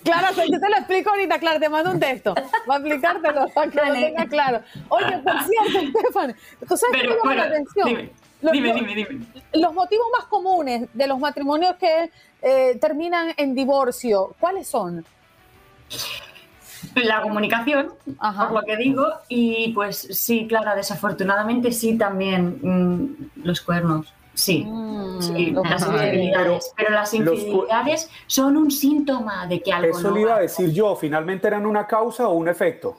[0.04, 2.34] Claro, yo te lo explico ahorita, claro, te mando un texto
[2.66, 4.62] para explicártelo, para que lo tenga claro.
[4.90, 6.36] Oye, por cierto, Stephanie,
[6.68, 7.88] ¿tú sabes Pero, qué me llama bueno, la atención?
[7.88, 9.26] dime, Los- dime, dime, dime.
[9.54, 12.10] Los motivos más comunes de los matrimonios que
[12.42, 15.04] eh, terminan en divorcio, ¿cuáles son?
[16.96, 18.48] La comunicación, Ajá.
[18.48, 24.14] por lo que digo, y pues sí, claro, desafortunadamente sí también mm, los cuernos.
[24.34, 26.72] Sí, Mm, sí, las infidelidades.
[26.78, 30.42] Pero las infidelidades son un síntoma de que algo Eso no le iba va a
[30.42, 32.98] decir yo, finalmente eran una causa o un efecto.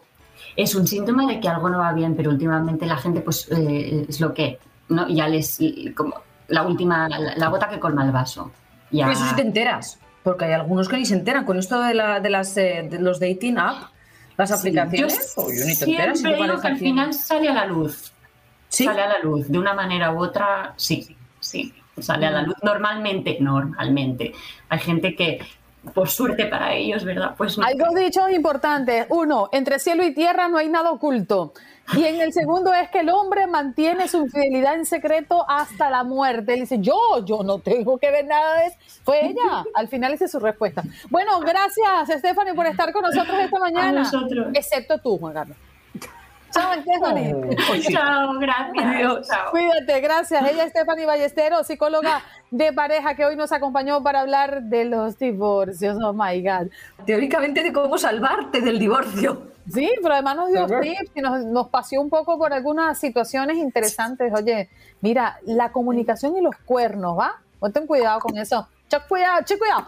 [0.56, 4.04] es un síntoma de que algo no va bien, pero últimamente la gente pues eh,
[4.08, 4.58] es lo que,
[4.90, 5.08] ¿no?
[5.08, 5.58] Ya les,
[5.96, 6.14] como
[6.48, 8.50] la última, la, la gota que colma el vaso.
[8.90, 11.44] Ya, Pero eso sí te enteras, porque hay algunos que ni se enteran.
[11.44, 13.84] Con esto de, la, de, las, eh, de los dating app,
[14.36, 16.18] las Sí, aplicaciones, yo uy, ni te enteras.
[16.18, 18.12] si siempre digo que al final sale a la luz.
[18.68, 18.84] ¿Sí?
[18.84, 22.54] Sale a la luz, de una manera u otra, sí, sí, sale a la luz
[22.62, 24.32] normalmente, normalmente.
[24.68, 25.40] Hay gente que,
[25.92, 27.34] por suerte para ellos, ¿verdad?
[27.36, 27.64] Pues no.
[27.66, 29.06] Hay dos dichos importantes.
[29.10, 31.52] Uno, entre cielo y tierra no hay nada oculto.
[31.96, 36.04] Y en el segundo es que el hombre mantiene su infidelidad en secreto hasta la
[36.04, 36.54] muerte.
[36.54, 38.76] Él dice, yo, yo no tengo que ver nada de eso.
[39.04, 39.64] Fue ella.
[39.74, 40.82] Al final esa es su respuesta.
[41.08, 44.00] Bueno, gracias, Stephanie, por estar con nosotros esta mañana.
[44.00, 44.48] nosotros.
[44.54, 45.56] Excepto tú, Juan Carlos.
[46.50, 47.34] Chao, Stephanie.
[47.90, 49.28] Chao, gracias.
[49.28, 49.50] Chao.
[49.50, 50.50] Cuídate, gracias.
[50.50, 55.18] Ella es Stephanie Ballesteros, psicóloga de pareja que hoy nos acompañó para hablar de los
[55.18, 55.96] divorcios.
[56.02, 56.68] Oh my God.
[57.06, 59.50] Teóricamente de cómo salvarte del divorcio.
[59.72, 63.56] Sí, pero además nos dio tips y nos, nos paseó un poco por algunas situaciones
[63.56, 64.32] interesantes.
[64.34, 64.68] Oye,
[65.00, 67.40] mira, la comunicación y los cuernos, ¿va?
[67.72, 68.66] Ten cuidado con eso.
[68.88, 69.86] Che, cuidado, che, cuidado.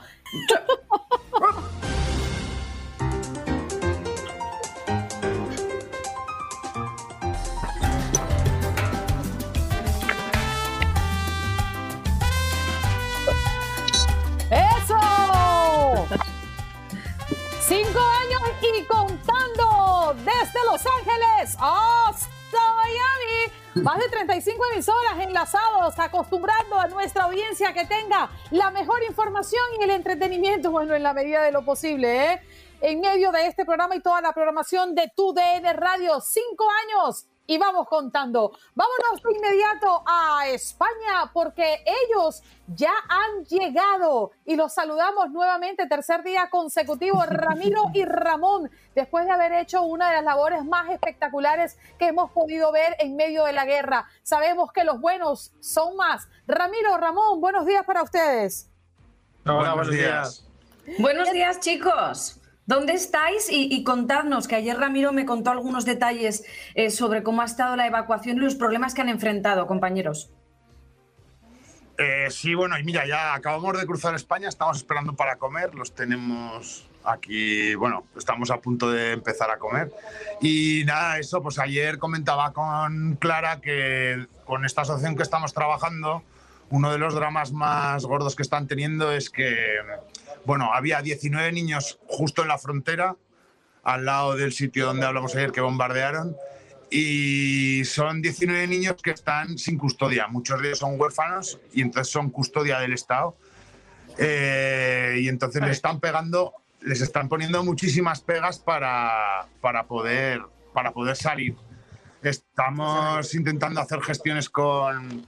[17.67, 23.85] Cinco años y contando desde Los Ángeles hasta Miami.
[23.85, 29.85] Más de 35 emisoras enlazados, acostumbrando a nuestra audiencia que tenga la mejor información y
[29.85, 32.41] el entretenimiento, bueno, en la medida de lo posible, ¿eh?
[32.81, 37.27] En medio de este programa y toda la programaman de Tu DN Radio, cinco años
[37.53, 38.53] y vamos contando.
[38.75, 46.23] Vámonos de inmediato a España porque ellos ya han llegado y los saludamos nuevamente, tercer
[46.23, 51.77] día consecutivo, Ramiro y Ramón, después de haber hecho una de las labores más espectaculares
[51.99, 54.07] que hemos podido ver en medio de la guerra.
[54.23, 56.29] Sabemos que los buenos son más.
[56.47, 58.71] Ramiro, Ramón, buenos días para ustedes.
[59.45, 60.49] Hola, buenos días.
[60.99, 62.42] Buenos días, chicos.
[62.67, 63.49] ¿Dónde estáis?
[63.51, 66.45] Y, contadnos, que ayer Ramiro me contó algunos detalles
[66.75, 70.31] eh, sobre cómo ha estado la evacuación y los problemas que han enfrentado, compañeros.
[71.99, 75.93] Eh, sí, bueno, y mira, ya acabamos de cruzar España, estamos esperando para comer, los
[75.95, 79.93] tenemos aquí, bueno, estamos a punto de empezar a comer.
[80.41, 86.23] Y nada, eso, pues ayer comentaba con Clara que con esta asociación que estamos trabajando,
[86.71, 89.77] uno de los dramas más gordos que están teniendo es que,
[90.45, 93.17] bueno, había 19 niños justo en la frontera,
[93.83, 96.37] al lado del sitio donde hablamos ayer que bombardearon,
[96.91, 100.27] y son 19 niños que están sin custodia.
[100.29, 103.35] Muchos de ellos son huérfanos y entonces son custodia del Estado.
[104.19, 106.53] Eh, y entonces les están pegando,
[106.83, 110.43] les están poniendo muchísimas pegas para, para, poder,
[110.75, 111.57] para poder salir.
[112.23, 115.27] Estamos intentando hacer gestiones con,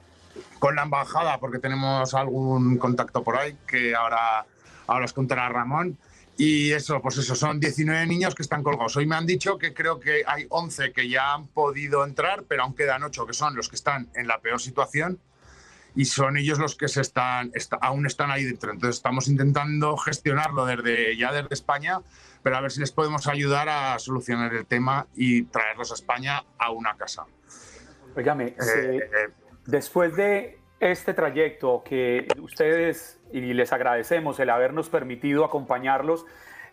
[0.58, 4.44] con la embajada, porque tenemos algún contacto por ahí que ahora,
[4.86, 5.98] ahora os contará Ramón.
[6.36, 8.96] Y eso, pues eso, son 19 niños que están colgados.
[8.96, 12.64] Hoy me han dicho que creo que hay 11 que ya han podido entrar, pero
[12.64, 15.20] aún quedan 8 que son los que están en la peor situación
[15.94, 18.72] y son ellos los que se están, aún están ahí dentro.
[18.72, 22.00] Entonces estamos intentando gestionarlo desde, ya desde España,
[22.42, 26.44] pero a ver si les podemos ayudar a solucionar el tema y traerlos a España
[26.58, 27.26] a una casa.
[28.16, 29.00] Óigame, eh, eh,
[29.66, 36.24] después de este trayecto que ustedes, y les agradecemos el habernos permitido acompañarlos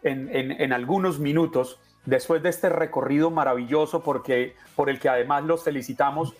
[0.03, 6.35] en, algunos minutos, después de este recorrido maravilloso porque, por el que además los felicitamos,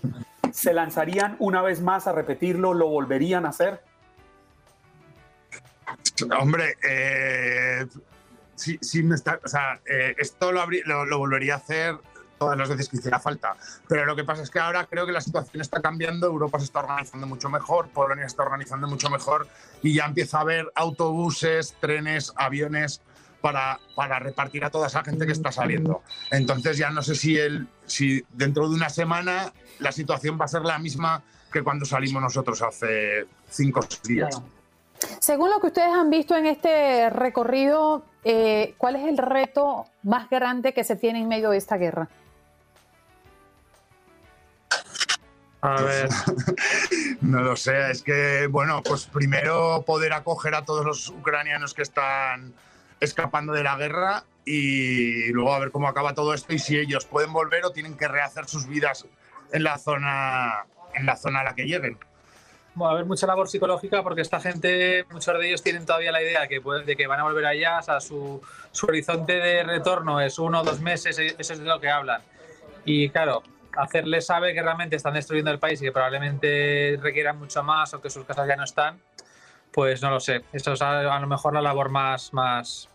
[0.52, 2.74] ¿se lanzarían una vez más a repetirlo?
[2.74, 3.82] ¿Lo volverían a hacer?
[6.40, 7.86] Hombre, eh,
[8.56, 10.66] sí, me está, o sea, eh, esto lo,
[11.06, 11.96] lo, volvería a hacer
[12.41, 13.56] todas las veces que hiciera falta.
[13.88, 16.65] Pero lo que pasa es que ahora creo que la situación está cambiando, Europa se
[16.65, 19.47] está organizando mucho mejor, Polonia está organizando mucho mejor
[19.84, 23.01] y ya empieza a haber autobuses, trenes, aviones
[23.41, 26.01] para, para repartir a toda esa gente que está saliendo.
[26.32, 30.47] Entonces ya no sé si, el, si dentro de una semana la situación va a
[30.47, 31.21] ser la misma
[31.54, 34.41] que cuando salimos nosotros hace cinco días.
[35.19, 40.27] Según lo que ustedes han visto en este recorrido, eh, ¿cuál es el reto más
[40.27, 42.10] grande que se tiene en medio de esta guerra?
[45.62, 46.10] A ver,
[47.21, 51.84] no lo sé, es que, bueno, pues primero poder acoger a todos los ucranianos que
[51.84, 52.54] están
[53.00, 57.06] escapando de la guerra y luego a ver cómo acaba todo esto y si ellos
[57.06, 59.06] pueden volver o tienen que rehacer sus vidas
[59.52, 61.97] en la zona, en la zona a la que lleguen.
[62.82, 66.24] Va a haber mucha labor psicológica porque esta gente, muchos de ellos tienen todavía la
[66.24, 69.63] idea de que, de que van a volver allá, o sea, su, su horizonte de
[69.63, 72.21] retorno es uno o dos meses, eso es de lo que hablan.
[72.86, 73.43] Y claro,
[73.78, 78.02] hacerles saber que realmente están destruyendo el país y que probablemente requieran mucho más o
[78.02, 79.00] que sus casas ya no están,
[79.72, 80.44] pues no lo sé.
[80.54, 82.90] Esto es a, lo mejor la labor más, más,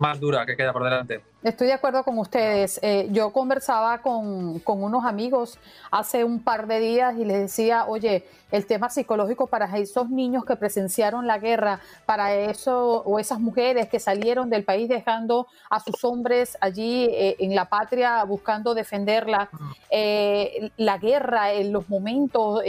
[0.00, 1.20] más dura que queda por delante.
[1.42, 2.80] Estoy de acuerdo con ustedes.
[2.82, 5.58] Eh, yo conversaba con, con, unos amigos
[5.90, 10.46] hace un par de días y les decía, oye, el tema psicológico para esos niños
[10.46, 15.80] que presenciaron la guerra, para eso o esas mujeres que salieron del país dejando a
[15.80, 19.50] sus hombres allí eh, en la patria buscando defenderla,
[19.90, 22.62] eh, la guerra, en los momentos,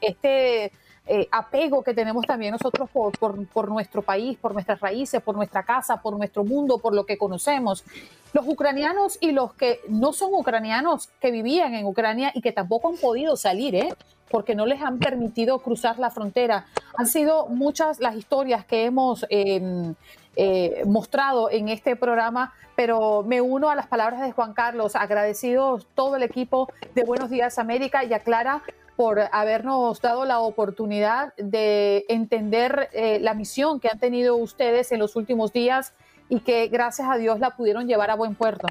[0.00, 0.72] este
[1.12, 6.00] eh, apego que tenemos también nosotros por, nuestro país, por nuestras raíces, por nuestra casa,
[6.00, 7.82] por nuestro mundo, por lo que conocemos.
[8.32, 12.90] Los ucranianos y los que no son ucranianos, que vivían en Ucrania y que tampoco
[12.90, 13.92] han podido salir, ¿eh?
[14.30, 16.66] porque no les han permitido cruzar la frontera.
[16.96, 19.96] Han sido muchas las historias que hemos em,
[20.36, 25.88] eh, mostrado en este programa, pero me uno a las palabras de Juan Carlos, agradecidos
[25.96, 28.62] todo el equipo de Buenos Días América y a Clara
[29.00, 34.98] por habernos dado la oportunidad de entender eh, la misión que han tenido ustedes en
[34.98, 35.94] los últimos días
[36.28, 38.66] y que gracias a Dios la pudieron llevar a buen puerto.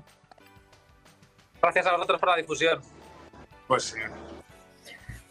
[1.60, 2.80] Gracias a vosotros por la difusión.
[3.68, 3.98] Pues sí.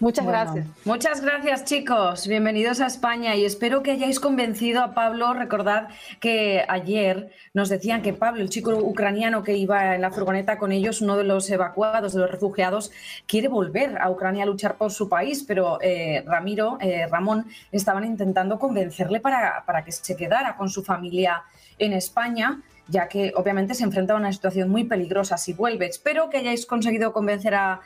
[0.00, 0.66] Muchas gracias.
[0.84, 2.28] Muchas gracias, chicos.
[2.28, 5.34] Bienvenidos a España y espero que hayáis convencido a Pablo.
[5.34, 5.88] Recordad
[6.20, 10.70] que ayer nos decían que Pablo, el chico ucraniano que iba en la furgoneta con
[10.70, 12.92] ellos, uno de los evacuados, de los refugiados,
[13.26, 18.04] quiere volver a Ucrania a luchar por su país, pero eh, Ramiro, eh, Ramón, estaban
[18.04, 21.42] intentando convencerle para, para que se quedara con su familia
[21.76, 25.86] en España ya que obviamente se enfrenta a una situación muy peligrosa si vuelve.
[25.86, 27.80] Espero que hayáis conseguido convencer a,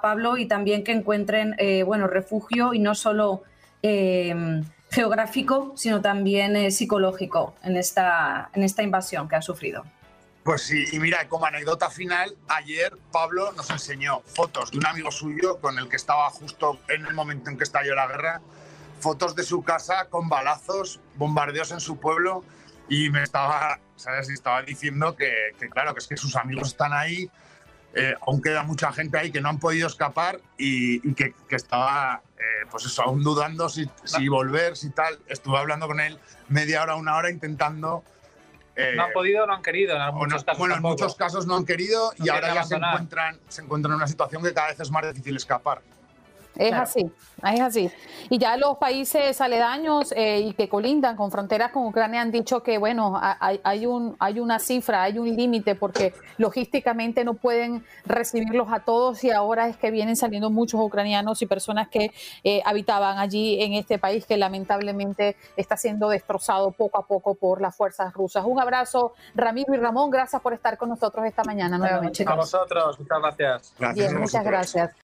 [0.00, 3.42] Pablo y también que encuentren eh, bueno, refugio y no solo
[3.82, 9.84] eh, geográfico, sino también eh, psicológico en esta, en esta invasión que han sufrido.
[10.44, 15.10] Pues sí, y mira, como anécdota final, ayer Pablo nos enseñó fotos de un amigo
[15.10, 18.40] suyo con el que estaba justo en el momento en que estalló la guerra,
[19.00, 22.44] fotos de su casa con balazos, bombardeos en su pueblo,
[22.88, 24.28] y me estaba, ¿sabes?
[24.30, 27.30] estaba diciendo que, claro, que es que sus amigos están ahí,
[27.94, 32.66] eh, aún queda mucha gente ahí que no han podido escapar y, que, estaba, eh,
[32.70, 35.18] pues eso, aún dudando si, si volver, si tal.
[35.28, 36.18] Estuve hablando con él
[36.48, 38.02] media hora, una hora intentando
[38.96, 39.96] no han podido, no han querido.
[39.96, 43.38] En muchos casos bueno, en muchos casos no han querido y ahora ya se encuentran,
[43.48, 45.80] se encuentran en una situación que cada vez es más difícil escapar.
[46.56, 47.10] Es así,
[47.42, 47.90] es así.
[48.30, 52.62] Y ya los países aledaños eh, y que colindan con fronteras con Ucrania han dicho
[52.62, 57.84] que, bueno, hay, hay un, hay una cifra, hay un límite porque logísticamente no pueden
[58.06, 62.12] recibirlos a todos y ahora es que vienen saliendo muchos ucranianos y personas que
[62.44, 67.60] eh, habitaban allí en este país que lamentablemente está siendo destrozado poco a poco por
[67.60, 68.44] las fuerzas rusas.
[68.46, 72.24] Un abrazo, Ramiro y Ramón, gracias por estar con nosotros esta mañana nuevamente.
[72.26, 73.74] A vosotros, muchas gracias.
[73.78, 75.03] gracias muchas gracias.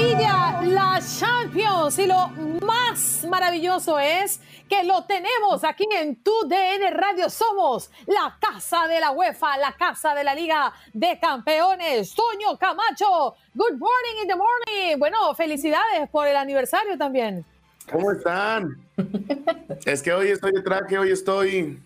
[0.00, 0.60] maravilla!
[0.62, 1.98] La Champions.
[1.98, 2.28] Y lo
[2.64, 7.28] más maravilloso es que lo tenemos aquí en tu DN Radio.
[7.28, 12.14] Somos la casa de la UEFA, la casa de la Liga de Campeones.
[12.14, 14.98] Toño Camacho, good morning in the morning.
[14.98, 17.44] Bueno, felicidades por el aniversario también.
[17.90, 18.78] ¿Cómo están?
[19.84, 21.80] es que hoy estoy de traje, hoy estoy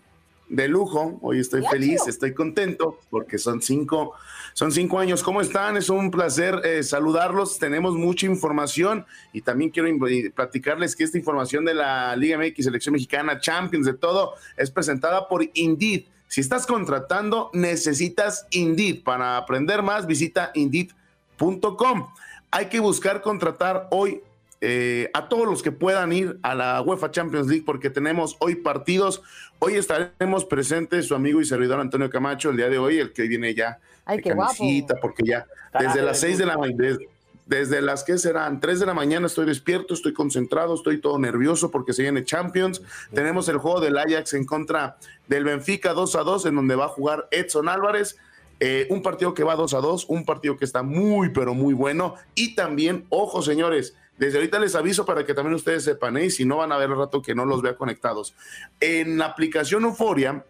[0.48, 4.14] de lujo, hoy estoy feliz, estoy contento porque son cinco
[4.54, 5.22] son cinco años.
[5.22, 5.76] ¿Cómo están?
[5.76, 7.58] Es un placer eh, saludarlos.
[7.58, 9.88] Tenemos mucha información y también quiero
[10.32, 15.28] platicarles que esta información de la Liga MX, Selección Mexicana, Champions, de todo, es presentada
[15.28, 16.04] por Indeed.
[16.28, 19.02] Si estás contratando, necesitas Indeed.
[19.02, 22.08] Para aprender más, visita indeed.com.
[22.52, 24.22] Hay que buscar contratar hoy
[24.60, 28.54] eh, a todos los que puedan ir a la UEFA Champions League porque tenemos hoy
[28.54, 29.20] partidos.
[29.66, 33.22] Hoy estaremos presentes su amigo y servidor Antonio Camacho el día de hoy, el que
[33.22, 34.62] viene ya Ay, qué guapo.
[35.00, 35.46] porque ya
[35.80, 36.98] desde las seis de la mañana,
[37.46, 41.70] desde las que serán tres de la mañana estoy despierto, estoy concentrado, estoy todo nervioso
[41.70, 42.82] porque se viene Champions.
[43.14, 44.98] Tenemos el juego del Ajax en contra
[45.28, 48.18] del Benfica 2 a 2, en donde va a jugar Edson Álvarez.
[48.60, 51.72] Eh, un partido que va 2 a 2, un partido que está muy, pero muy
[51.72, 52.16] bueno.
[52.34, 56.26] Y también, ojo, señores, desde ahorita les aviso para que también ustedes sepan, ¿eh?
[56.26, 58.34] y si no van a ver el rato que no los vea conectados.
[58.80, 60.44] En la aplicación Euforia,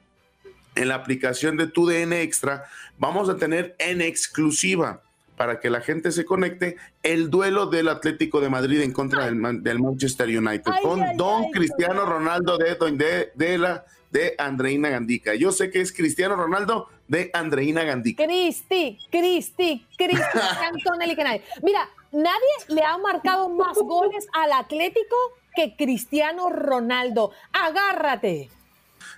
[0.75, 2.65] en la aplicación de tu DN Extra,
[2.99, 5.03] vamos a tener en exclusiva
[5.37, 9.37] para que la gente se conecte el duelo del Atlético de Madrid en contra del,
[9.37, 15.35] Manchester United con Don Cristiano Ronaldo de, de, de, la de Andreina Gandica.
[15.35, 18.25] Yo sé que es Cristiano Ronaldo de Andreina Gandica.
[18.25, 20.39] Cristi, Cristi, Cristi,
[20.73, 21.17] Antonelli
[21.63, 22.39] Mira, nadie
[22.69, 25.17] le ha marcado más goles al Atlético
[25.55, 27.33] que Cristiano Ronaldo.
[27.53, 28.51] Agárrate.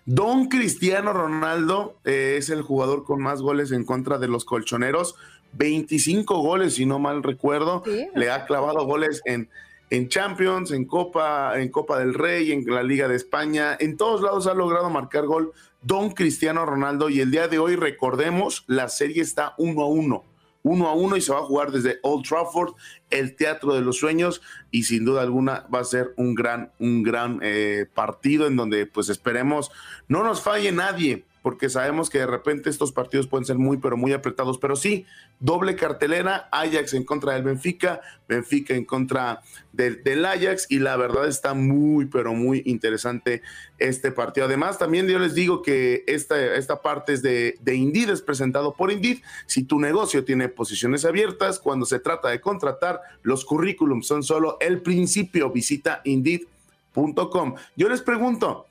[0.04, 5.16] Don Cristiano Ronaldo eh, es el jugador con más goles en contra de los colchoneros.
[5.52, 7.82] 25 goles, si no mal recuerdo.
[8.14, 9.48] Le ha clavado goles en,
[9.90, 13.76] en Champions, en Copa, en Copa del Rey, en la Liga de España.
[13.78, 17.08] En todos lados ha logrado marcar gol Don Cristiano Ronaldo.
[17.08, 20.24] Y el día de hoy, recordemos, la serie está uno a uno.
[20.66, 22.74] Uno a uno y se va a jugar desde Old Trafford,
[23.10, 24.42] el Teatro de los Sueños
[24.72, 28.86] y sin duda alguna va a ser un gran, un gran eh, partido en donde
[28.86, 29.70] pues esperemos
[30.08, 33.96] no nos falle nadie porque sabemos que de repente estos partidos pueden ser muy, pero
[33.96, 34.58] muy apretados.
[34.58, 35.06] Pero sí,
[35.38, 39.42] doble cartelera, Ajax en contra del Benfica, Benfica en contra
[39.72, 43.42] del, Ajax, y la verdad está muy, pero muy interesante
[43.78, 44.46] este partido.
[44.46, 48.74] Además, también yo les digo que esta, esta parte es de, de Indeed, es presentado
[48.74, 49.18] por Indeed.
[49.46, 54.56] Si tu negocio tiene posiciones abiertas, cuando se trata de contratar, los currículums son solo
[54.58, 55.52] el principio.
[55.52, 57.54] Visita Indeed.com.
[57.76, 58.66] Yo les pregunto,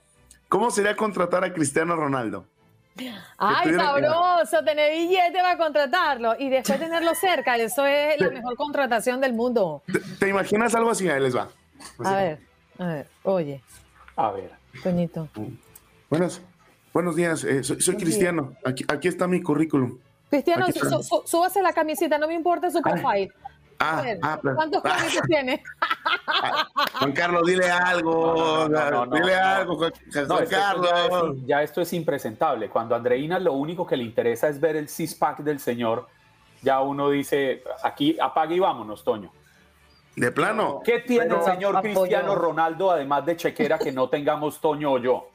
[0.49, 2.47] ¿cómo sería contratar a Cristiano Ronaldo?
[3.37, 9.19] Ay, sabroso, tener billete para contratarlo y después tenerlo cerca, eso es la mejor contratación
[9.19, 9.83] del mundo.
[10.19, 11.09] ¿Te, imaginas algo así?
[11.09, 11.49] Ahí les va.
[12.03, 12.39] a ver,
[12.79, 13.61] a ver, oye.
[14.15, 14.51] A ver.
[14.81, 15.27] Toñito.
[16.09, 16.41] Buenos,
[16.93, 18.53] buenos días, eh, soy, Cristiano.
[18.63, 19.97] Aquí, aquí, está mi currículum.
[20.29, 20.67] Cristiano,
[21.25, 23.31] súbase la camiseta, no me importa su profile.
[23.79, 24.97] Ah, ah, ¿Cuántos ah,
[25.27, 25.61] tiene?
[26.99, 28.67] Juan Carlos, dile algo.
[29.11, 31.37] dile algo, Juan, Carlos.
[31.45, 32.69] Ya, esto es impresentable.
[32.69, 36.07] Cuando a Andreina lo único que le interesa es ver el six-pack del señor,
[36.61, 39.31] ya uno dice, aquí apague y vámonos, Toño.
[40.15, 40.81] De plano.
[40.83, 45.29] ¿Qué tiene el señor Cristiano Ronaldo, además de chequera, que no tengamos Toño o yo?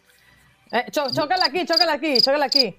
[0.73, 2.77] Eh, chócala aquí, chócala aquí, chócala aquí.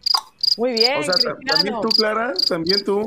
[0.58, 1.00] Muy bien.
[1.00, 1.14] O sea,
[1.48, 3.06] también tú, Clara, también tú.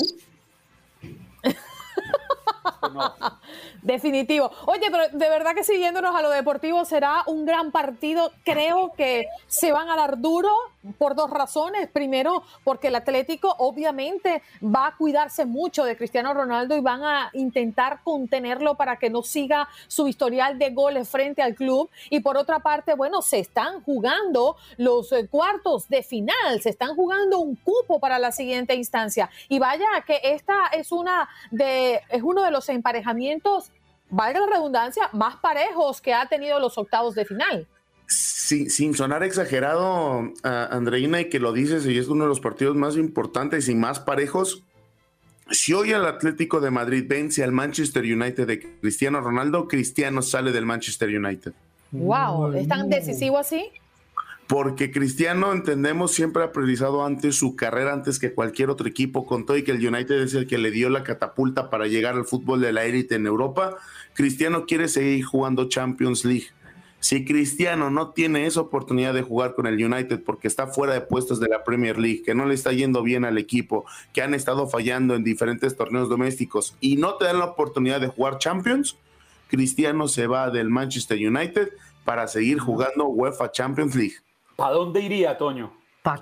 [2.81, 3.29] for nothing.
[3.85, 4.51] Definitivo.
[4.65, 8.33] Oye, pero de verdad que siguiéndonos a lo deportivo será un gran partido.
[8.43, 10.51] Creo que se van a dar duro
[10.97, 11.91] por dos razones.
[11.91, 17.31] Primero, porque el Atlético obviamente va a cuidarse mucho de Cristiano Ronaldo y van a
[17.35, 21.91] intentar contenerlo para que no siga su historial de goles frente al club.
[22.09, 26.97] Y por otra parte, bueno, se están jugando los eh, cuartos de final, se están
[26.97, 29.29] jugando un cupo para la siguiente instancia.
[29.51, 33.71] Y vaya que esta es una de es uno de los emparejamientos,
[34.15, 37.67] valga la redundancia, más parejos que ha tenido los octavos de final.
[38.07, 42.97] sin sonar exagerado, Andreina, y que lo dices, y es uno de los partidos más
[42.97, 44.63] importantes y más parejos.
[45.51, 50.53] Si hoy el Atlético de Madrid vence al Manchester United de Cristiano Ronaldo, Cristiano sale
[50.53, 51.53] del Manchester United.
[51.93, 53.71] Wow, ¿es tan decisivo así?
[54.47, 59.47] Porque Cristiano, entendemos, siempre ha priorizado antes su carrera antes que cualquier otro equipo, con
[59.47, 62.27] todo y que el United es el que le dio la catapulta para llegar al
[62.27, 63.77] fútbol de la élite en Europa.
[64.13, 66.49] Cristiano quiere seguir jugando Champions League.
[67.01, 71.03] Si Cristiano no tiene esa oportunidad de jugar con el United porque está fuera de
[71.03, 74.35] puestos de la Premier League, que no le está yendo bien al equipo, que han
[74.35, 78.97] estado fallando en diferentes torneos domésticos y no te dan la oportunidad de jugar Champions,
[79.49, 81.73] Cristiano se va del Manchester United
[82.05, 84.17] para seguir jugando UEFA Champions League.
[84.59, 85.73] ¿A dónde iría, Toño?
[86.03, 86.21] ¿Para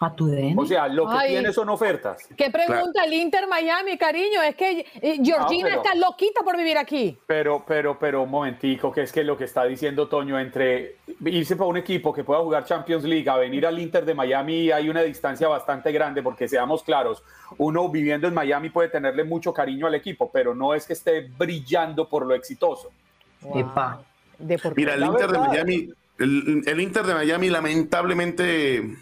[0.00, 2.28] ¿A tu O sea, lo que tiene son ofertas.
[2.36, 4.40] ¿Qué pregunta el Inter Miami, cariño?
[4.42, 7.18] Es que eh, Georgina está loquita por vivir aquí.
[7.26, 11.56] Pero, pero, pero, un momentico, que es que lo que está diciendo Toño, entre irse
[11.56, 14.88] para un equipo que pueda jugar Champions League a venir al Inter de Miami, hay
[14.88, 17.24] una distancia bastante grande, porque seamos claros,
[17.56, 21.22] uno viviendo en Miami puede tenerle mucho cariño al equipo, pero no es que esté
[21.22, 22.92] brillando por lo exitoso.
[24.76, 25.88] Mira, el Inter de Miami
[26.18, 28.96] el, Inter de Miami lamentablemente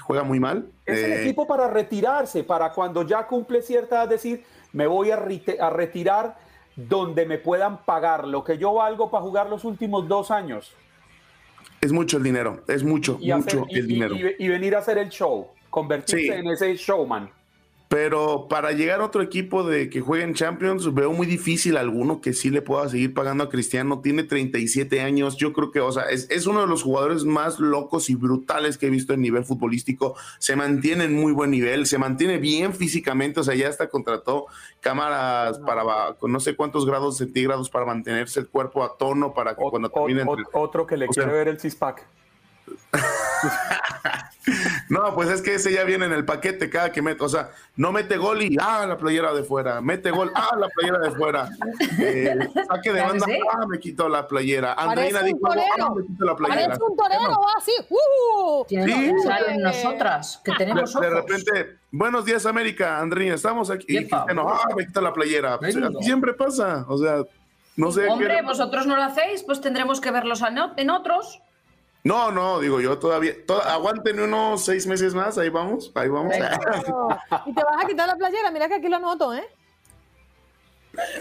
[0.00, 0.66] juega muy mal.
[0.86, 5.10] Es el eh, equipo para retirarse, para cuando ya cumple cierta edad decir, me voy
[5.10, 6.36] a, retirar
[6.76, 10.72] donde me puedan pagar lo que yo valgo para jugar los últimos dos años.
[11.80, 14.16] Es mucho el dinero, es mucho, mucho el dinero.
[14.16, 17.30] Y, venir a hacer el show, convertirse en ese showman.
[17.88, 22.20] Pero para llegar a otro equipo de que juegue en Champions, veo muy difícil alguno
[22.20, 24.00] que sí le pueda seguir pagando a Cristiano.
[24.00, 25.36] Tiene 37 años.
[25.36, 28.86] Yo creo que, o sea, es, uno de los jugadores más locos y brutales que
[28.86, 30.16] he visto en nivel futbolístico.
[30.38, 33.40] Se mantiene en muy buen nivel, se mantiene bien físicamente.
[33.40, 34.46] O sea, ya hasta contrató
[34.80, 35.84] cámaras para
[36.18, 39.90] con no sé cuántos grados centígrados para mantenerse el cuerpo a tono para que cuando
[39.90, 40.24] termine.
[40.52, 42.06] Otro que le quiere ver el cispac.
[44.88, 47.24] no, pues es que ese ya viene en el paquete cada que mete.
[47.24, 49.80] O sea, no mete gol y ah, la playera de fuera.
[49.80, 51.48] Mete gol, ah, la playera de fuera.
[51.98, 52.36] Eh,
[52.68, 54.74] saque de banda, ah, me quito la playera.
[54.74, 56.66] Andreina dijo, ah, me quito la playera.
[56.66, 57.72] Parece un torero, así.
[57.88, 58.64] Uh.
[58.68, 59.12] Sí,
[59.58, 62.98] nosotras, que tenemos de, de, repente, buenos días, América.
[62.98, 63.98] Andreina, estamos aquí.
[63.98, 65.58] Y no, ah, me quito la playera.
[65.58, 66.84] Pues, siempre pasa.
[66.88, 67.22] O sea,
[67.76, 68.08] no sé.
[68.08, 70.42] Hombre, vosotros no lo hacéis, pues tendremos que verlos
[70.76, 71.40] en otros.
[72.04, 73.32] No, no, digo yo todavía,
[73.66, 76.34] aguanten unos seis meses más, ahí vamos, ahí vamos.
[77.46, 79.44] y te vas a quitar la playera, mira que aquí lo anoto, ¿eh?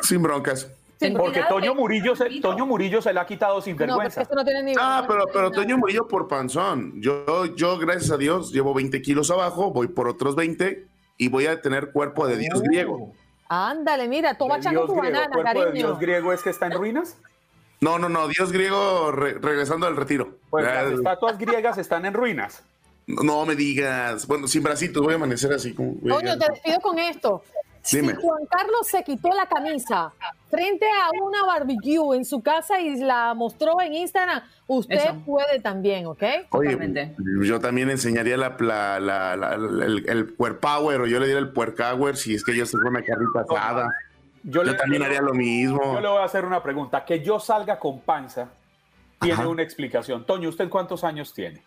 [0.02, 0.70] Sin broncas.
[1.18, 4.24] porque Toño Murillo, se, Toño Murillo se le ha quitado sin vergüenza.
[4.30, 7.02] No, no tiene ni ah, pero, pero Toño Murillo por panzón.
[7.02, 10.86] Yo, yo, gracias a Dios, llevo 20 kilos abajo, voy por otros 20
[11.18, 13.14] y voy a tener cuerpo de dios griego.
[13.48, 15.72] Ándale, mira, toma ¿De chaco Dios tu banana, ¿Cuerpo de cariño.
[15.88, 17.18] Dios griego es que está en ruinas?
[17.84, 20.38] No, no, no, dios griego re- regresando del retiro.
[20.50, 22.64] Pues las estatuas griegas están en ruinas.
[23.08, 24.26] no me digas.
[24.28, 25.96] Bueno, sin bracitos, voy a amanecer así como.
[26.08, 27.44] Toño, te despido con esto.
[27.92, 28.16] Dime.
[28.16, 30.14] Si Juan Carlos se quitó la camisa
[30.50, 35.18] frente a una barbecue en su casa y la mostró en Instagram, usted Eso.
[35.26, 36.24] puede también, ¿ok?
[36.52, 36.78] Oye,
[37.44, 41.40] yo también enseñaría la, la- la- la- el, el puer power o yo le diría
[41.42, 43.90] el puercower si es que yo soy una carrita asada.
[44.44, 45.82] Yo, Yo le- también haría lo mismo.
[45.96, 47.06] Yo le voy a hacer una pregunta.
[47.06, 48.50] Que yo salga con panza
[49.20, 49.48] tiene Ajá.
[49.48, 50.26] una explicación.
[50.26, 51.62] Toño, ¿usted cuántos años tiene?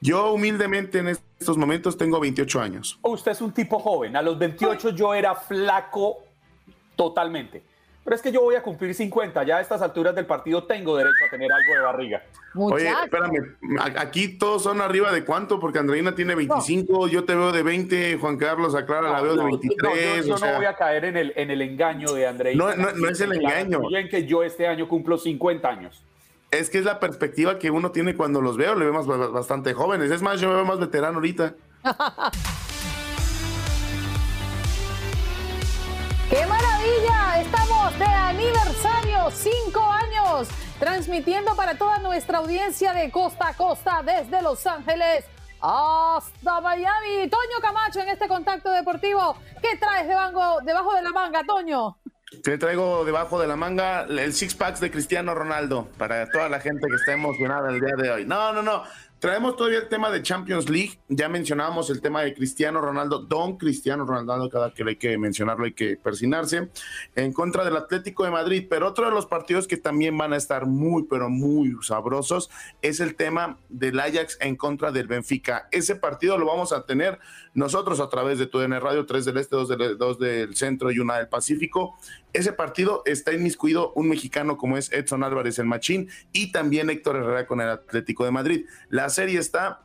[0.00, 2.98] Yo humildemente en estos momentos tengo 28 años.
[3.02, 4.16] Usted es un tipo joven.
[4.16, 6.18] A los 28 yo era flaco
[6.96, 7.62] totalmente.
[8.04, 9.42] Pero es que yo voy a cumplir 50.
[9.44, 12.22] Ya a estas alturas del partido tengo derecho a tener algo de barriga.
[12.54, 13.56] Oye, espérame,
[13.96, 18.18] aquí todos son arriba de cuánto, porque Andreina tiene 25, yo te veo de 20,
[18.18, 19.82] Juan Carlos, a Clara la veo de No, 23.
[19.82, 22.26] no, yo, yo o sea, no voy a caer en el, en el engaño de
[22.26, 22.54] Andrei.
[22.56, 23.80] No, no, no es el engaño.
[23.88, 26.04] Bien que yo este año cumplo 50 años.
[26.50, 29.72] Es que es la perspectiva que uno tiene cuando los veo, le vemos ba- bastante
[29.72, 30.10] jóvenes.
[30.10, 31.54] Es más, yo me veo más veterano ahorita.
[36.34, 37.40] ¡Qué maravilla!
[37.40, 40.48] Estamos de aniversario, cinco años,
[40.80, 45.26] transmitiendo para toda nuestra audiencia de costa a costa desde Los Ángeles
[45.60, 47.30] hasta Miami.
[47.30, 49.36] Toño Camacho en este contacto deportivo.
[49.62, 51.98] ¿Qué traes debajo, debajo de la manga, Toño?
[52.42, 56.58] Te traigo debajo de la manga el six packs de Cristiano Ronaldo para toda la
[56.58, 58.24] gente que está emocionada el día de hoy.
[58.24, 58.82] No, no, no.
[59.24, 60.98] Traemos todavía el tema de Champions League.
[61.08, 65.64] Ya mencionábamos el tema de Cristiano Ronaldo, don Cristiano Ronaldo, cada que hay que mencionarlo
[65.64, 66.68] hay que persinarse,
[67.14, 68.66] en contra del Atlético de Madrid.
[68.68, 72.50] Pero otro de los partidos que también van a estar muy, pero muy sabrosos
[72.82, 75.68] es el tema del Ajax en contra del Benfica.
[75.72, 77.18] Ese partido lo vamos a tener
[77.54, 80.98] nosotros a través de TUDN Radio, 3 del Este, 2 del, dos del Centro y
[80.98, 81.96] una del Pacífico.
[82.32, 87.16] Ese partido está inmiscuido un mexicano como es Edson Álvarez el Machín y también Héctor
[87.16, 88.66] Herrera con el Atlético de Madrid.
[88.88, 89.80] La serie está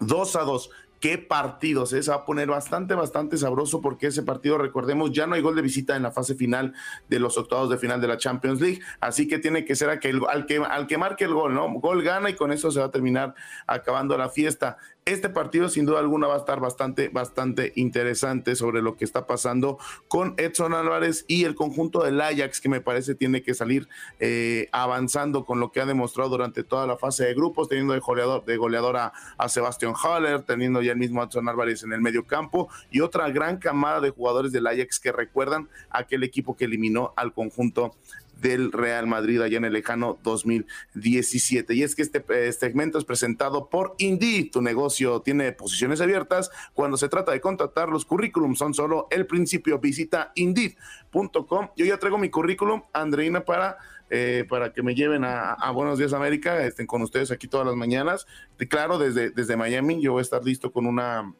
[0.00, 0.70] 2 a 2.
[0.98, 2.02] Qué partidos, ¿eh?
[2.02, 5.54] se va a poner bastante, bastante sabroso porque ese partido, recordemos, ya no hay gol
[5.54, 6.72] de visita en la fase final
[7.10, 10.00] de los octavos de final de la Champions League, así que tiene que ser a
[10.00, 11.70] que el- al, que, al que marque el gol, ¿no?
[11.80, 13.34] Gol gana y con eso se va a terminar
[13.66, 14.78] acabando la fiesta.
[15.06, 19.24] Este partido sin duda alguna va a estar bastante, bastante interesante sobre lo que está
[19.28, 19.78] pasando
[20.08, 23.86] con Edson Álvarez y el conjunto del Ajax que me parece tiene que salir
[24.18, 28.00] eh, avanzando con lo que ha demostrado durante toda la fase de grupos, teniendo de
[28.00, 32.68] goleador, de a Sebastián Haller, teniendo ya el mismo Edson Álvarez en el medio campo
[32.90, 37.32] y otra gran camada de jugadores del Ajax que recuerdan aquel equipo que eliminó al
[37.32, 37.94] conjunto
[38.40, 41.74] del Real Madrid allá en el lejano 2017.
[41.74, 44.50] Y es que este eh, segmento es presentado por Indeed.
[44.52, 46.50] Tu negocio tiene posiciones abiertas.
[46.74, 49.78] Cuando se trata de contratar, los currículums son solo el principio.
[49.78, 51.68] Visita Indeed.com.
[51.76, 53.78] Yo ya traigo mi currículum, Andreina, para,
[54.10, 56.64] eh, para que me lleven a, Buenos Días América.
[56.64, 58.26] Estén con ustedes aquí todas las mañanas.
[58.68, 61.32] Claro, desde, desde Miami yo voy a estar listo con una,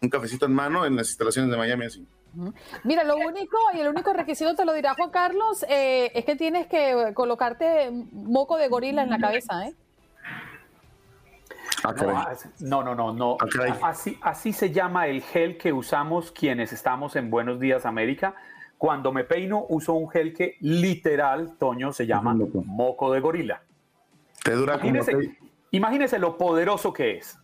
[0.00, 1.86] un cafecito en mano en las instalaciones de Miami.
[1.86, 2.06] Así.
[2.82, 6.36] Mira, lo único y el único requisito te lo dirá Juan Carlos eh, es que
[6.36, 9.74] tienes que colocarte moco de gorila en la cabeza, ¿eh?
[11.84, 13.36] No, ah, No, no, no, no.
[13.82, 18.34] Así, así se llama el gel que usamos quienes estamos en Buenos Días América.
[18.78, 23.62] Cuando me peino, uso un gel que literal, Toño, se llama moco de gorila.
[24.42, 25.38] Te dura como Imagínese,
[25.70, 27.38] imagínese lo poderoso que es.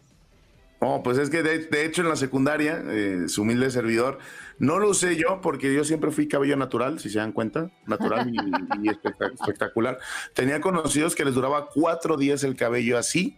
[0.83, 4.18] Oh, pues es que de, de hecho en la secundaria, eh, su humilde servidor,
[4.59, 8.31] no lo usé yo porque yo siempre fui cabello natural, si se dan cuenta, natural
[8.31, 8.37] y,
[8.83, 9.99] y espectac- espectacular.
[10.35, 13.37] Tenía conocidos que les duraba cuatro días el cabello así,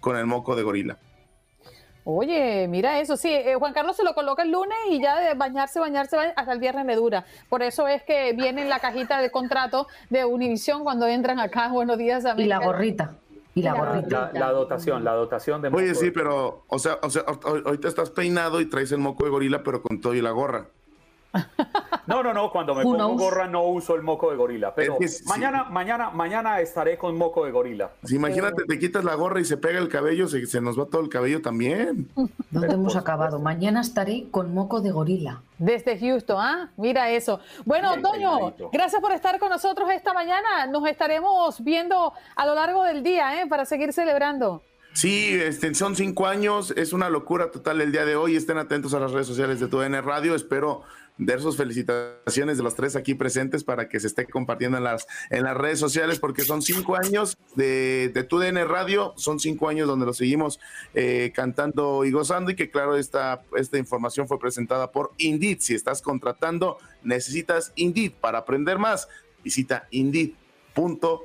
[0.00, 0.98] con el moco de gorila.
[2.04, 5.34] Oye, mira eso, sí, eh, Juan Carlos se lo coloca el lunes y ya de
[5.34, 7.24] bañarse, bañarse, bañarse, hasta el viernes le dura.
[7.48, 11.68] Por eso es que viene en la cajita de contrato de Univisión cuando entran acá,
[11.68, 12.58] buenos días Y la América.
[12.58, 13.16] gorrita.
[13.54, 14.30] Y la gorrita.
[14.32, 17.62] La, la dotación, la dotación de Oye, moco sí, pero, o sea, o sea, ahor-
[17.66, 20.68] ahorita estás peinado y traes el moco de gorila, pero con todo y la gorra.
[22.06, 23.20] No, no, no, cuando me Who pongo knows?
[23.20, 25.24] gorra no uso el moco de gorila, pero Es que sí.
[25.28, 27.90] mañana, mañana, mañana estaré con moco de gorila.
[28.02, 30.86] Si imagínate, te quitas la gorra y se pega el cabello, se, se nos va
[30.86, 32.08] todo el cabello también.
[32.50, 33.38] ¿Dónde hemos acabado?
[33.38, 35.42] Mañana estaré con moco de gorila.
[35.58, 36.70] Desde Houston, ¿ah?
[36.76, 37.38] Mira eso.
[37.64, 38.70] Bueno, Bien Toño, peinadito.
[38.72, 40.66] gracias por estar con nosotros esta mañana.
[40.66, 43.46] Nos estaremos viendo a lo largo del día, ¿eh?
[43.46, 44.62] Para seguir celebrando.
[44.94, 48.36] Sí, este, son cinco años, es una locura total el día de hoy.
[48.36, 50.34] Estén atentos a las redes sociales de TUDN Radio.
[50.34, 50.82] Espero
[51.18, 55.06] dar sus felicitaciones de los tres aquí presentes para que se esté compartiendo en las,
[55.30, 59.86] en las redes sociales, porque son cinco años de, de TUDN Radio, son cinco años
[59.86, 60.58] donde lo seguimos
[60.94, 65.58] eh, cantando y gozando, y que claro, esta, esta información fue presentada por Indeed.
[65.60, 69.08] Si estás contratando, necesitas Indeed para aprender más.
[69.44, 71.20] Visita Indeed.com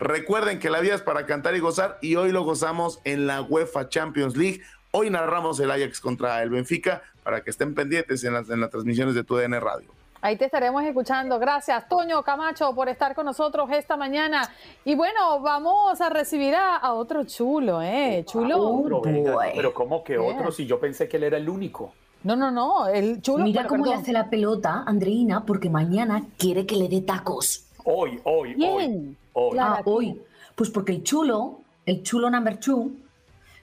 [0.00, 3.40] Recuerden que la vida es para cantar y gozar y hoy lo gozamos en la
[3.40, 4.62] UEFA Champions League.
[4.90, 8.70] Hoy narramos el Ajax contra el Benfica para que estén pendientes en las, en las
[8.70, 9.88] transmisiones de tu DN Radio.
[10.24, 11.38] Ahí te estaremos escuchando.
[11.38, 14.48] Gracias, Toño Camacho, por estar con nosotros esta mañana.
[14.82, 18.24] Y bueno, vamos a recibir a, otro chulo, ¿eh?
[18.26, 18.58] Chulo.
[18.58, 20.50] Otro, pero ¿cómo que otro?
[20.50, 21.92] Si yo pensé que él era el único.
[22.22, 23.44] No, no, no, el chulo.
[23.44, 27.66] Mira cómo le hace la pelota, Andreina, porque mañana quiere que le dé tacos.
[27.84, 29.16] Hoy, hoy, hoy.
[29.34, 29.58] Hoy.
[29.58, 30.18] Ah, hoy.
[30.54, 32.92] Pues porque el chulo, el chulo number two,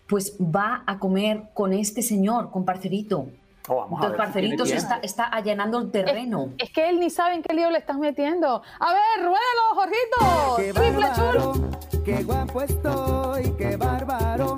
[0.08, 3.26] pues va a comer con este señor, con Parcerito.
[3.68, 6.54] Oh, vamos Entonces, Parcerito se está, está, allanando el terreno.
[6.58, 8.62] Es, que él ni sabe en qué lío le estás metiendo.
[8.80, 10.56] A ver, ruédalo, Jorgito.
[10.58, 11.54] Qué Triple chulo.
[12.04, 14.56] Qué guapo estoy, qué bárbaro.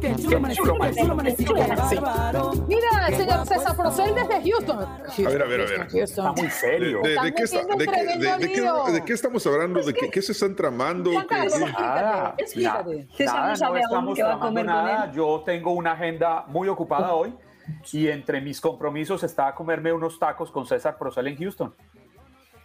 [0.00, 2.52] Qué chulo amanecí, qué bárbaro.
[2.66, 4.78] Mira, el señor César Procel desde Houston.
[4.78, 5.88] A ver, a ver, a ver.
[5.92, 7.00] Está muy serio.
[7.02, 9.82] ¿De, de, qué, está, de, qué, de, qué, estamos hablando?
[9.82, 11.10] ¿De qué, se están tramando?
[11.12, 13.06] Nada, explícate.
[13.14, 15.12] César no sabe aún qué va a comer con él.
[15.12, 17.34] Yo tengo una agenda muy ocupada hoy
[17.92, 21.74] y entre mis compromisos está comerme unos tacos con César Procel en Houston.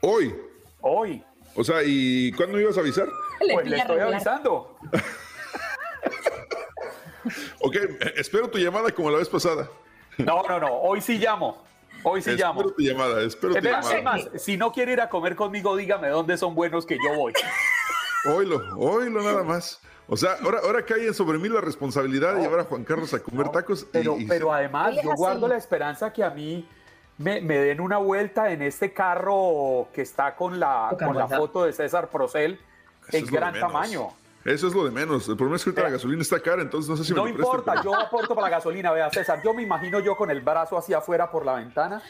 [0.01, 0.35] ¿Hoy?
[0.81, 1.23] Hoy.
[1.55, 3.07] O sea, ¿y cuándo ibas a avisar?
[3.39, 4.77] pues le estoy avisando.
[7.59, 7.75] ok,
[8.15, 9.69] espero tu llamada como la vez pasada.
[10.17, 11.63] No, no, no, hoy sí llamo.
[12.03, 12.61] Hoy sí llamo.
[12.61, 14.01] Espero tu llamada, espero tu llamada.
[14.01, 17.33] Más, si no quiere ir a comer conmigo, dígame dónde son buenos que yo voy.
[18.25, 19.79] Oílo, oílo nada más.
[20.13, 23.19] O sea, ahora, ahora cae sobre mí la responsabilidad de llevar a Juan Carlos a
[23.19, 23.87] comer tacos.
[23.93, 26.67] Pero, pero además, yo guardo la esperanza que a mí
[27.17, 31.71] me, den una vuelta en este carro que está con la, con la foto de
[31.71, 32.59] César Procel
[33.09, 34.09] en gran tamaño.
[34.43, 35.29] Eso es lo de menos.
[35.29, 37.37] El problema es que la gasolina está cara, entonces no sé si no me No
[37.37, 38.91] importa, yo aporto para la gasolina.
[38.91, 42.03] Vea, César, yo me imagino yo con el brazo hacia afuera por la ventana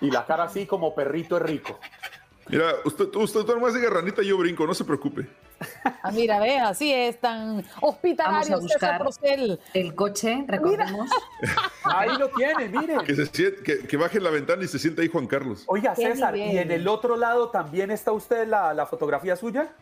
[0.00, 1.80] y la cara así como perrito es rico.
[2.46, 5.26] Mira, usted, usted, usted más diga ranita, yo brinco, no se preocupe.
[6.02, 8.56] Ah, mira, ve, así es tan hospitalario.
[8.56, 11.10] Vamos a buscar el coche, recordemos.
[11.84, 12.98] ahí lo tiene, mire.
[13.04, 15.64] Que, se que, que, baje la ventana y se siente ahí Juan Carlos.
[15.66, 19.72] Oiga, César, ¿y en el otro lado también está usted la, la fotografía suya?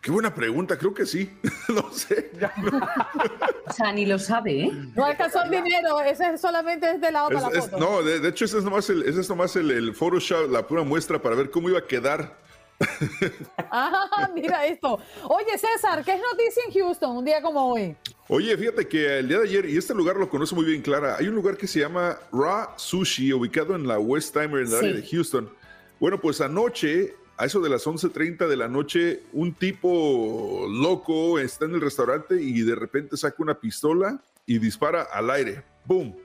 [0.00, 1.30] Qué buena pregunta, creo que sí.
[1.68, 2.30] no sé.
[3.66, 4.72] o sea, ni lo sabe, ¿eh?
[4.94, 7.78] No alcanzó el dinero, ese es solamente es de lado para la foto.
[7.78, 10.84] no, de, hecho, ese es nomás, el, ese es nomás el, el, Photoshop, la pura
[10.84, 12.47] muestra para ver cómo iba a quedar.
[13.70, 15.00] ah, mira esto.
[15.24, 17.96] Oye, César, ¿qué es noticia en Houston un día como hoy?
[18.28, 21.16] Oye, fíjate que el día de ayer, y este lugar lo conoce muy bien Clara,
[21.18, 24.74] hay un lugar que se llama Raw Sushi, ubicado en la West Timer, en el
[24.74, 25.50] área de Houston.
[25.98, 31.66] Bueno, pues anoche a eso de las 11.30 de la noche, un tipo loco está
[31.66, 35.62] en el restaurante y de repente saca una pistola y dispara al aire.
[35.84, 36.16] ¡Boom!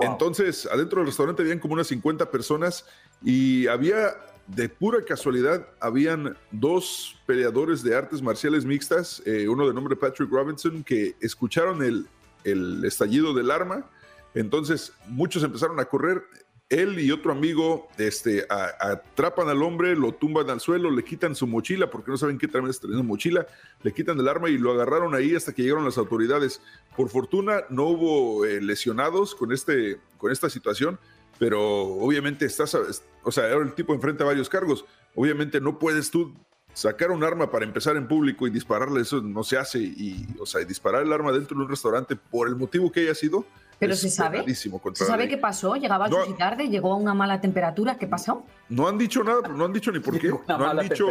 [0.00, 2.86] Entonces, adentro del restaurante habían como unas 50 personas
[3.22, 4.14] y había,
[4.46, 10.30] de pura casualidad, habían dos peleadores de artes marciales mixtas, eh, uno de nombre Patrick
[10.30, 12.06] Robinson, que escucharon el,
[12.44, 13.88] el estallido del arma.
[14.34, 16.24] Entonces, muchos empezaron a correr
[16.70, 21.46] él y otro amigo este, atrapan al hombre, lo tumban al suelo, le quitan su
[21.46, 23.46] mochila, porque no saben qué también está teniendo mochila,
[23.82, 26.60] le quitan el arma y lo agarraron ahí hasta que llegaron las autoridades.
[26.96, 30.98] Por fortuna no hubo eh, lesionados con, este, con esta situación,
[31.38, 32.74] pero obviamente estás,
[33.22, 34.84] o sea, ahora el tipo enfrenta varios cargos.
[35.14, 36.34] Obviamente no puedes tú
[36.74, 39.78] sacar un arma para empezar en público y dispararle, eso no se hace.
[39.78, 43.14] Y, o sea, disparar el arma dentro de un restaurante por el motivo que haya
[43.14, 43.46] sido,
[43.86, 44.54] pero se sabe.
[44.54, 45.76] ¿Se sabe qué pasó?
[45.76, 46.68] ¿Llegaba no, sushi tarde?
[46.68, 47.96] ¿Llegó a una mala temperatura?
[47.96, 48.44] ¿Qué pasó?
[48.68, 50.28] No han dicho nada, no han dicho ni por qué.
[50.30, 51.06] No han dicho,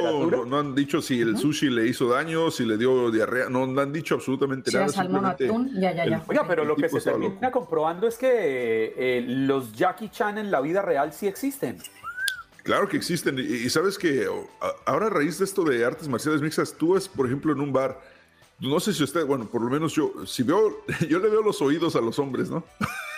[0.45, 3.49] no, han dicho si el sushi le hizo daño, si le dio diarrea.
[3.49, 4.89] No, han dicho absolutamente nada.
[4.89, 6.23] Salmón, atún, ya, ya, ya.
[6.27, 10.61] Oiga, pero lo que se termina comprobando es que eh, los Jackie Chan en la
[10.61, 11.77] vida real sí existen.
[12.63, 13.37] Claro que existen.
[13.39, 14.25] Y, sabes que
[14.85, 17.73] ahora a raíz de esto de artes marciales mixtas, tú ves, por ejemplo, en un
[17.73, 17.99] bar
[18.59, 21.61] no sé si usted, bueno, por lo menos yo, si veo, yo le veo los
[21.61, 22.63] oídos a los hombres, ¿no?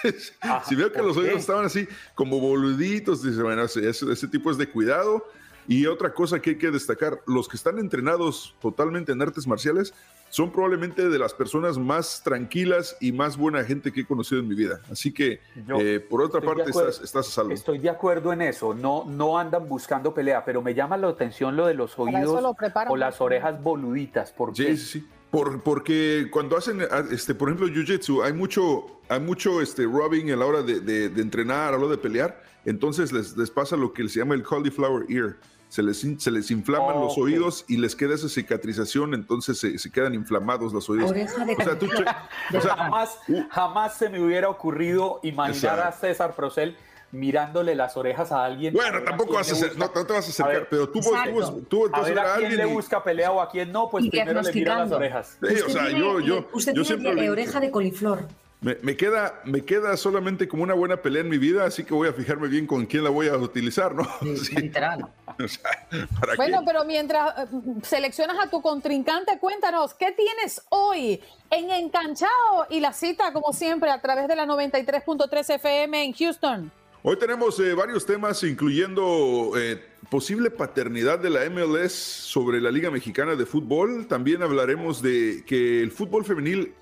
[0.68, 4.58] si veo que los oídos estaban así como boluditos, dice, bueno, ese, ese, tipo es
[4.58, 5.26] de cuidado.
[5.68, 9.96] Y otra cosa que hay que destacar, los que están entrenados totalmente en artes marciales
[10.30, 14.48] son probablemente de las personas más tranquilas y más buena gente que he conocido en
[14.48, 14.82] mi vida.
[14.92, 15.40] Así que,
[15.80, 17.52] eh, por otra parte, estás, estás, a salvo.
[17.52, 18.76] Estoy de acuerdo en eso.
[18.76, 22.44] No, no andan buscando pelea, pero me llama la atención lo de los oídos
[22.88, 24.36] o las orejas boluditas.
[24.54, 25.08] sí, sí, sí.
[25.36, 30.32] Por, porque cuando hacen, ah, este, por ejemplo, jiu-jitsu, hay mucho, hay mucho este, rubbing
[30.32, 32.42] a la hora de, de, de entrenar, a la hora de pelear.
[32.64, 35.36] Entonces les, les pasa lo que se llama el cauliflower ear.
[35.68, 37.24] Se les, in- se les inflaman los Ok.
[37.26, 41.12] oídos y les queda esa cicatrización, entonces se, se quedan inflamados los oídos.
[41.12, 41.88] Oreja de O sea, tú
[42.58, 43.20] o sea, jamás,
[43.50, 45.92] jamás se me hubiera ocurrido imaginar a.
[45.92, 46.78] César Procel
[47.12, 48.74] mirándole las orejas a alguien.
[48.74, 51.00] Bueno, A tampoco vas a busca- no, no te vas a acercar, ver, pero tú,
[51.02, 51.62] tú, Exacto.
[51.70, 53.90] tú, a ver a a quién alguien le y- busca pelea o a quién no,
[53.90, 55.38] pues primero le mira las orejas.
[55.48, 58.28] Sí, o sea, yo, yo, usted yo tiene siempre oreja de coliflor.
[58.62, 61.94] Me, me queda, me queda solamente como una buena pelea en mi vida, así que
[61.94, 64.08] voy a fijarme bien con quién la voy a utilizar, ¿no?
[64.42, 65.02] Sí, Literal.
[65.44, 65.88] o sea,
[66.20, 66.66] ¿para Bueno, qué?
[66.66, 67.46] pero mientras eh,
[67.84, 72.66] seleccionas a tu contrincante, cuéntanos, ¿qué tienes hoy en Encanchado?
[72.70, 76.72] Y la cita, como siempre, a través de la 93.3 FM en Houston.
[77.08, 79.80] Hoy tenemos eh, varios temas, incluyendo eh,
[80.10, 84.08] posible paternidad de la MLS sobre la Liga Mexicana de Fútbol.
[84.08, 86.74] También hablaremos de que el fútbol femenil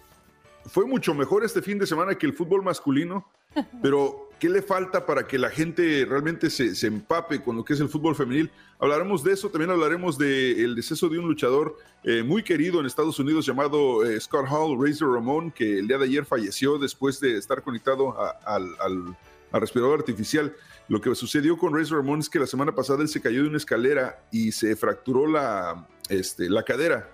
[0.66, 3.30] fue mucho mejor este fin de semana que el fútbol masculino,
[3.84, 7.74] pero ¿qué le falta para que la gente realmente se, se empape con lo que
[7.74, 8.50] es el fútbol femenil?
[8.80, 13.20] Hablaremos de eso, también hablaremos del deceso de un luchador eh, muy querido en Estados
[13.20, 17.38] Unidos llamado eh, Scott Hall, Razor Ramón, que el día de ayer falleció después de
[17.38, 19.18] estar conectado a- al, al-
[19.54, 20.54] al respirador artificial.
[20.90, 23.48] Lo que sucedió con Razor Ramón es que la semana pasada él se cayó de
[23.48, 27.10] una escalera y se fracturó la, este, la cadera.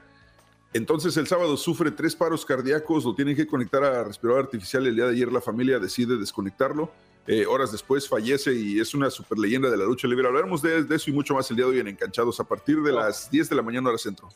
[0.74, 4.88] Entonces el sábado sufre tres paros cardíacos, lo tienen que conectar a respirador artificial.
[4.88, 6.92] El día de ayer la familia decide desconectarlo.
[7.28, 10.26] Eh, horas después fallece y es una super leyenda de la lucha libre.
[10.26, 12.82] Hablaremos de, de eso y mucho más el día de hoy en Enganchados a partir
[12.82, 14.30] de las 10 de la mañana hora centro.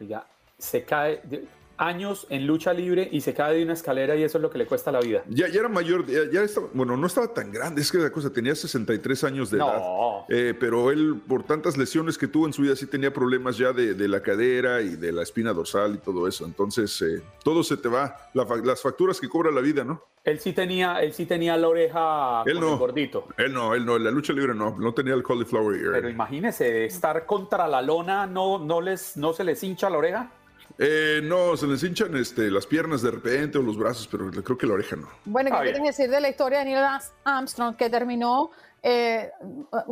[0.00, 0.26] Oiga,
[0.58, 1.22] se cae
[1.76, 4.58] años en lucha libre y se cae de una escalera y eso es lo que
[4.58, 5.22] le cuesta la vida.
[5.28, 8.10] Ya, ya era mayor, ya, ya estaba, bueno, no estaba tan grande, es que la
[8.10, 9.68] cosa tenía 63 años de No.
[9.68, 9.80] edad.
[10.28, 13.72] Eh, pero él, por tantas lesiones que tuvo en su vida, sí tenía problemas ya
[13.72, 16.44] de, de la cadera y de la espina dorsal y todo eso.
[16.44, 20.02] Entonces, eh, todo se te va, la las facturas que cobra la vida, ¿no?
[20.22, 22.78] Él sí tenía, él sí tenía la oreja Él con el no.
[22.78, 23.26] gordito.
[23.36, 25.92] Él no, él no, en la lucha libre no, no tenía el cauliflower ear.
[25.92, 30.30] Pero imagínese, estar contra la lona, ¿no, no, les, no se les hincha la oreja?
[30.78, 34.58] Eh, no, se les hinchan este, las piernas de repente o los brazos, pero creo
[34.58, 35.08] que la oreja no.
[35.24, 35.74] Bueno, ¿qué Ah, bien.
[35.76, 36.78] quieres decir de la historia de Neil
[37.24, 38.50] Armstrong, que terminó
[38.86, 39.30] eh,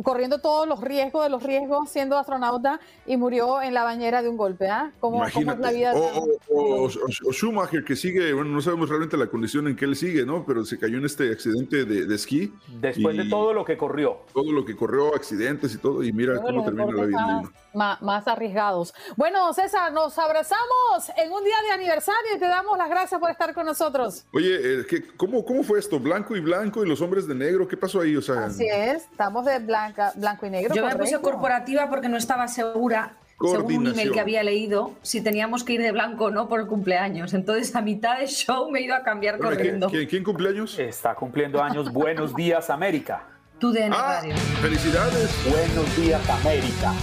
[0.03, 4.29] corriendo todos los riesgos de los riesgos siendo astronauta y murió en la bañera de
[4.29, 4.69] un golpe?
[4.69, 4.91] ¿ah?
[4.99, 5.93] ¿Cómo, cómo es la vida?
[5.95, 9.67] O, de- o- o- o- o Schumacher que sigue, bueno, no sabemos realmente la condición
[9.67, 10.45] en que él sigue, ¿no?
[10.45, 12.53] Pero se cayó en este accidente de, de esquí.
[12.79, 14.19] Después de todo lo que corrió.
[14.33, 17.41] Todo lo que corrió, accidentes y todo, y mira cómo termina la vida.
[17.73, 18.93] más, arriesgados.
[19.17, 23.31] Bueno, César, nos abrazamos en un día de aniversario y te damos las gracias por
[23.31, 24.25] estar con nosotros.
[24.33, 25.99] Oye, eh, ¿qué- cómo, ¿cómo fue esto?
[25.99, 27.67] ¿Blanco y blanco y los hombres de negro?
[27.67, 28.15] ¿Qué pasó ahí?
[28.15, 30.75] O sea, Así es, estamos de blanca, blanco y negro.
[30.75, 31.21] Yo me puse correcto.
[31.31, 35.81] corporativa porque no estaba segura, según un email que había leído, si teníamos que ir
[35.81, 37.33] de blanco o no por el cumpleaños.
[37.33, 39.89] Entonces, a mitad de show me he ido a cambiar Bueno, ¿quién, corriendo.
[39.89, 40.77] quién- quién cumpleaños?
[40.79, 41.91] Está cumpliendo años.
[41.91, 43.23] Buenos días, América.
[43.59, 44.35] Tú de Ah, Radio.
[44.61, 45.31] felicidades.
[45.49, 46.93] Buenos días, América.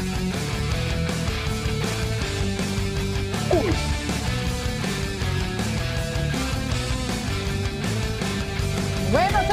[9.13, 9.50] Bueno, César,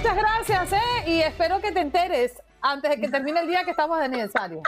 [0.00, 1.10] muchas gracias, ¿eh?
[1.10, 2.32] Y espero que te enteres
[2.62, 4.62] antes de que termine el día que estamos de aniversario.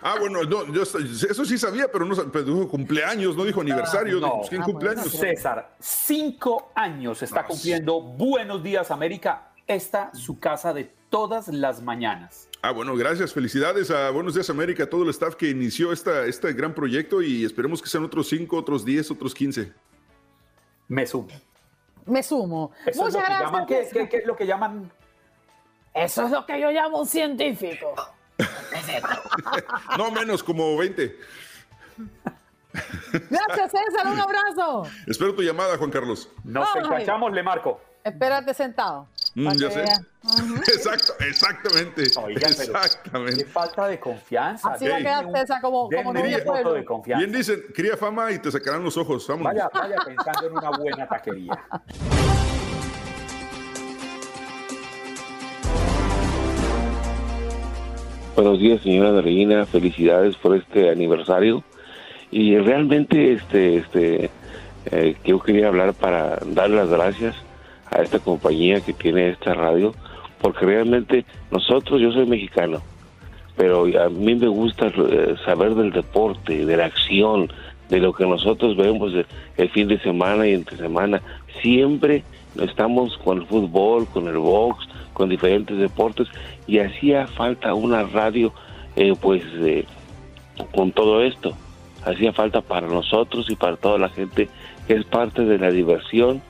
[0.00, 4.18] Ah, bueno, no, yo eso sí sabía, pero no pero dijo cumpleaños, no dijo aniversario.
[4.18, 4.26] No.
[4.26, 5.12] Dijo, pues, ¿Quién Ah, cumpleaños?
[5.12, 9.50] César, cinco años está cumpliendo Buenos días, América.
[9.66, 12.48] Esta su casa de todas las mañanas.
[12.62, 13.34] Ah, bueno, gracias.
[13.34, 17.20] Felicidades a Buenos Días América, a todo el staff que inició esta, este gran proyecto
[17.20, 19.70] y esperemos que sean otros 5, otros 10, otros 15.
[20.88, 21.28] Me sumo.
[22.08, 22.72] Me sumo.
[22.86, 23.40] Eso Muchas gracias.
[23.50, 24.90] llaman- ¿qué, qué- qué es lo que llaman?
[25.94, 27.94] Eso es lo que yo llamo un científico.
[29.96, 31.16] No menos, como 20.
[33.30, 34.06] Gracias, César.
[34.06, 34.84] Un abrazo.
[35.06, 36.30] Espero tu llamada, Juan Carlos.
[36.44, 37.80] Nos encachamos, le marco.
[38.04, 39.08] Espérate sentado.
[39.34, 39.84] Mm, que sé.
[40.74, 42.02] Exacto, exactamente.
[42.22, 43.44] Oiga, pero Qué exactamente.
[43.46, 44.72] falta de confianza.
[44.72, 45.04] Así va a Ey.
[45.04, 46.72] quedar César como, como pueblo.
[46.74, 47.24] de confianza.
[47.26, 49.26] Bien dicen, cría fama y te sacarán los ojos.
[49.28, 49.52] Vámonos.
[49.54, 51.58] Vaya, vaya pensando en una buena taquería.
[58.34, 59.66] Buenos días, señora Reina.
[59.66, 61.64] Felicidades por este aniversario.
[62.30, 64.30] Y realmente, este, este,
[64.90, 67.34] eh, yo quería hablar para dar las gracias
[67.90, 69.94] a esta compañía que tiene esta radio,
[70.40, 72.80] porque realmente nosotros, yo soy mexicano,
[73.56, 77.52] pero a mí me gusta eh, saber del deporte, de la acción,
[77.88, 79.12] de lo que nosotros vemos
[79.56, 81.22] el fin de semana y entre semana.
[81.62, 82.22] Siempre
[82.60, 86.28] estamos con el fútbol, con el box, con diferentes deportes
[86.66, 88.52] y hacía falta una radio,
[88.94, 89.42] eh, pues,
[90.74, 91.56] con todo esto.
[92.04, 94.48] hacía falta para nosotros y para toda la gente
[94.86, 96.40] que es parte de la diversión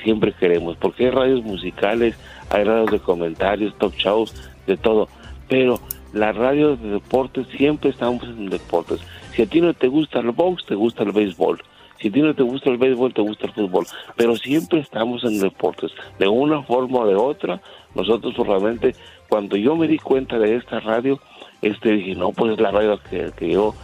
[0.00, 2.16] siempre queremos, porque hay radios musicales,
[2.50, 4.34] hay radios de comentarios, talk shows,
[4.66, 5.08] de todo,
[5.48, 5.80] pero
[6.12, 9.00] la radio de deportes siempre estamos en deportes.
[9.34, 11.60] Si a ti no te gusta el box, te gusta el béisbol.
[12.00, 13.86] Si a ti no te gusta el béisbol, te gusta el fútbol.
[14.16, 15.90] Pero siempre estamos en deportes.
[16.18, 17.60] De una forma o de otra,
[17.94, 18.94] nosotros realmente,
[19.28, 21.18] cuando yo me di cuenta de esta radio,
[21.62, 23.74] este dije, no, pues es la radio que, que yo,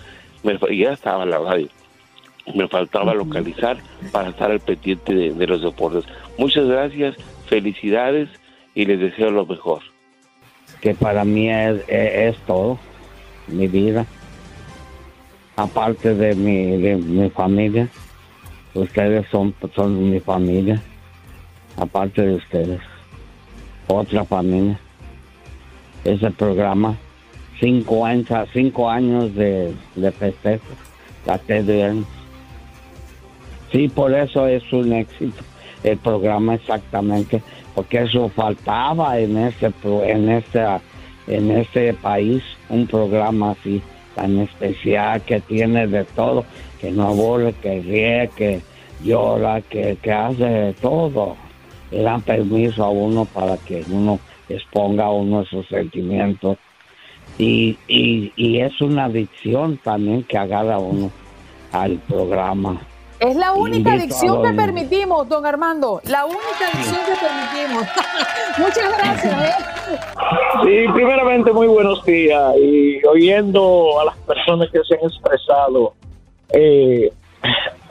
[0.44, 1.68] me, ya estaba la radio.
[2.54, 3.76] Me faltaba localizar
[4.12, 6.04] para estar al pendiente de, de los deportes.
[6.38, 7.16] Muchas gracias,
[7.46, 8.28] felicidades
[8.74, 9.80] y les deseo lo mejor.
[10.80, 12.78] que para mí es, es, es todo,
[13.46, 14.06] mi vida.
[15.56, 17.88] Aparte de mi, de mi familia,
[18.74, 20.80] ustedes son, son mi familia.
[21.76, 22.80] Aparte de ustedes,
[23.86, 24.78] otra familia.
[26.04, 26.96] Ese programa,
[27.60, 30.64] cinco años, cinco años de, de festejo,
[31.26, 32.06] la TDN.
[33.72, 35.42] Sí, por eso es un éxito
[35.82, 37.42] el programa exactamente,
[37.74, 40.64] porque eso faltaba en este en este
[41.26, 43.82] en este país un programa así
[44.14, 46.44] tan especial que tiene de todo,
[46.80, 48.60] que no aburre, que ríe, que
[49.02, 51.36] llora, que, que hace de todo.
[51.90, 54.18] Le dan permiso a uno para que uno
[54.48, 56.58] exponga uno sus sentimientos.
[57.38, 61.10] Y, y, y es una adicción también que agarra uno
[61.72, 62.80] al programa.
[63.20, 66.00] Es la única adicción que permitimos, don Armando.
[66.08, 67.84] La única adicción que permitimos.
[68.58, 69.42] Muchas gracias.
[69.42, 69.98] ¿eh?
[70.64, 75.92] Sí, primeramente muy buenos días y oyendo a las personas que se han expresado
[76.52, 77.10] eh,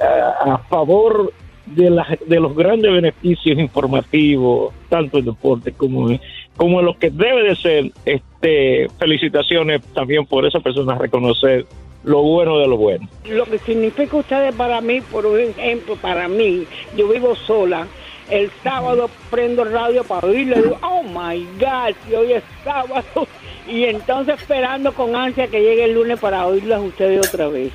[0.01, 1.32] a, a favor
[1.67, 6.19] de, la- de los grandes beneficios informativos, tanto en deporte como en,
[6.57, 11.65] como en lo que debe de ser, este, felicitaciones también por esa persona reconocer
[12.04, 13.08] lo bueno de lo bueno.
[13.26, 17.88] Lo que significa ustedes para mí, por ejemplo, para mí, yo vivo sola.
[18.30, 23.28] El sábado prendo el radio para oírle, digo, oh my God, si hoy es sábado.
[23.68, 27.72] Y entonces esperando con ansia que llegue el lunes para oírles a ustedes otra vez.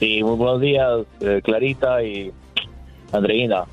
[0.00, 2.32] Sí, muy buenos días, eh, Clarita y
[3.12, 3.64] Andreina.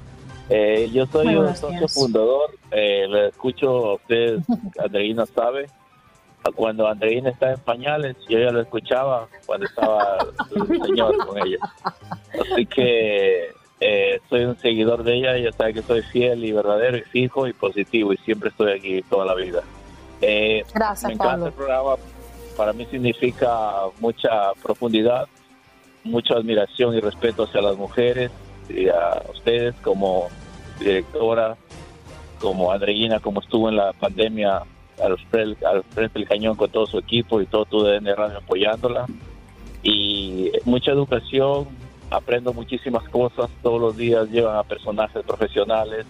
[0.49, 4.43] Eh, yo soy un socio fundador, eh, le escucho a ustedes,
[4.83, 5.65] Andreina sabe,
[6.51, 10.17] cuando Andreina está en pañales, yo ya lo escuchaba cuando estaba
[10.55, 11.57] el señor con ella.
[12.39, 16.97] Así que eh, soy un seguidor de ella, ella sabe que soy fiel y verdadero
[16.97, 19.61] y fijo y positivo y siempre estoy aquí toda la vida.
[20.21, 21.95] Eh, Gracias, me encanta el programa,
[22.55, 25.27] para mí significa mucha profundidad,
[26.03, 28.31] mucha admiración y respeto hacia las mujeres
[28.69, 30.27] y a ustedes como
[30.79, 31.57] directora,
[32.39, 34.63] como Andreina, como estuvo en la pandemia
[35.03, 38.37] al frente, al frente del cañón con todo su equipo y todo tu DN Radio
[38.37, 39.05] apoyándola.
[39.83, 41.67] Y mucha educación,
[42.09, 46.05] aprendo muchísimas cosas, todos los días llevan a personajes profesionales,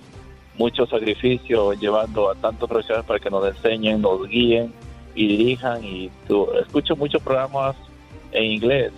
[0.57, 4.73] mucho sacrificio llevando a tantos profesionales para que nos enseñen, nos guíen
[5.13, 5.83] y dirijan.
[5.83, 7.75] Y tu- escucho muchos programas
[8.31, 8.91] en inglés,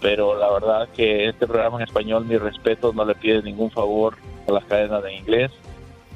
[0.00, 4.16] pero la verdad que este programa en español, mi respeto, no le pide ningún favor
[4.48, 5.52] a las cadenas de inglés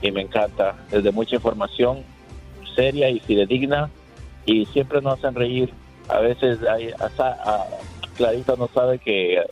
[0.03, 0.77] y me encanta.
[0.91, 2.03] Desde mucha información
[2.75, 3.91] seria y fidedigna
[4.47, 5.73] y siempre nos hacen reír.
[6.09, 7.67] A veces hay, asa- a-
[8.17, 9.43] Clarita no sabe que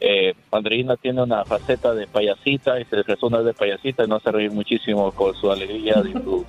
[0.00, 4.32] eh, Andreina tiene una faceta de payasita y se resona de payasita y nos hace
[4.32, 6.44] reír muchísimo con su alegría y su uh,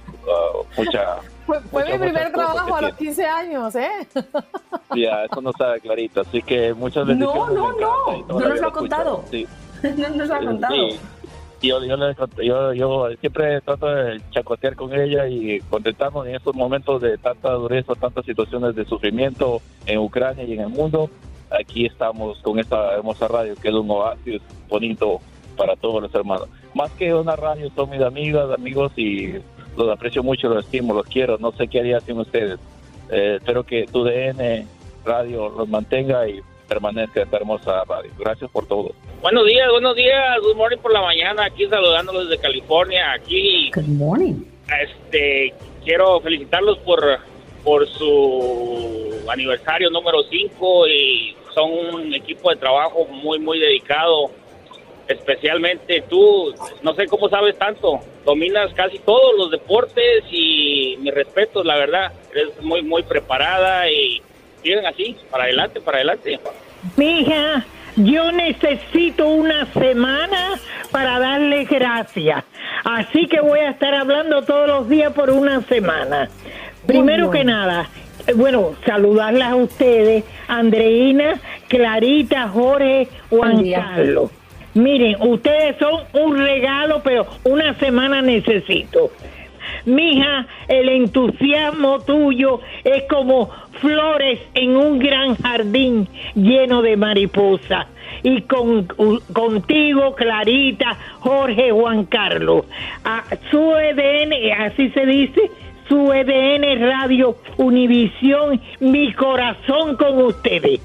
[0.76, 3.90] mucha Fue, fue mi Muchas, primer trabajo a los 15 años, ¿eh?
[4.96, 7.56] Ya, eso no sabe Clarita, así que muchas No, bendiciones.
[7.56, 9.24] no, no, no la nos lo ha contado.
[9.32, 9.48] Sí,
[9.84, 10.74] no nos lo ha contado.
[10.90, 11.00] sí.
[11.64, 17.02] Yo, yo, le- yo, siempre trato de chacotear con ella y contentarnos en estos momentos
[17.02, 21.10] de tanta dureza, tantas situaciones de sufrimiento en Ucrania y en el mundo.
[21.50, 25.20] Aquí estamos con esta hermosa radio que es un oasis bonito
[25.56, 26.50] para todos los hermanos.
[26.74, 29.34] Más que una radio, son mis amigas, amigos y
[29.78, 31.38] los aprecio mucho, los estimo, los quiero.
[31.38, 32.60] No sé qué haría sin ustedes.
[33.10, 34.66] Eh, espero que tu DN
[35.06, 38.12] Radio los mantenga y permanezca esta hermosa radio.
[38.18, 38.94] Gracias por todo.
[39.22, 40.40] Buenos días, buenos días.
[40.42, 41.46] Good morning por la mañana.
[41.46, 43.14] Aquí saludándolos desde California.
[43.14, 43.72] Aquí.
[43.74, 44.46] Good morning.
[44.82, 45.54] Este,
[45.84, 47.20] quiero felicitarlos por,
[47.64, 54.32] por su aniversario número 5 y son un equipo de trabajo muy, muy dedicado.
[55.08, 61.66] Especialmente tú, no sé cómo sabes tanto, dominas casi todos los deportes y mis respetos,
[61.66, 64.22] la verdad, eres muy, muy preparada y
[64.64, 66.40] siguen así, para adelante, para adelante.
[66.98, 70.60] Mija, yo necesito una semana
[70.92, 72.44] para darle gracias.
[72.84, 76.30] Así que voy a estar hablando todos los días por una semana.
[76.88, 77.88] Primero que nada,
[78.28, 83.70] eh, bueno, saludarlas a ustedes, Andreina, Clarita, Jorge, Juan.
[83.72, 84.32] Carlos.
[84.74, 89.12] Miren, ustedes son un regalo, pero una semana necesito.
[89.86, 97.88] Mija, el entusiasmo tuyo es como flores en un gran jardín lleno de mariposas.
[98.22, 98.86] Y con,
[99.34, 102.66] contigo, Clarita, Jorge, Juan Carlos.
[103.04, 105.52] A su EDN, así se dice,
[105.90, 110.80] su EDN Radio Univisión, mi corazón con ustedes.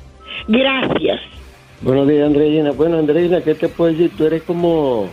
[0.49, 1.21] Gracias.
[1.81, 2.73] Buenos días, Andreina.
[2.73, 4.11] Bueno, Andreina, ¿qué te puedo decir?
[4.17, 5.09] Tú eres como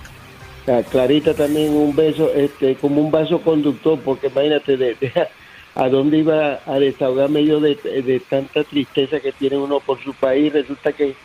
[0.90, 4.98] Clarita también, un beso, este, como un vaso conductor, porque imagínate
[5.76, 10.14] a dónde iba a desahogarme yo de, de tanta tristeza que tiene uno por su
[10.14, 10.52] país.
[10.54, 11.16] Resulta que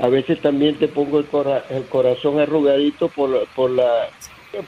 [0.00, 4.10] a veces también te pongo el, cora- el corazón arrugadito por, por, la,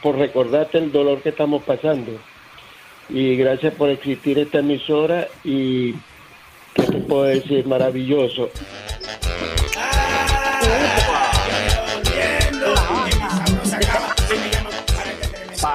[0.03, 2.11] por recordarte el dolor que estamos pasando.
[3.09, 5.93] Y gracias por existir esta emisora y,
[6.75, 7.67] ¿qué te puedo decir?
[7.67, 8.51] Maravilloso.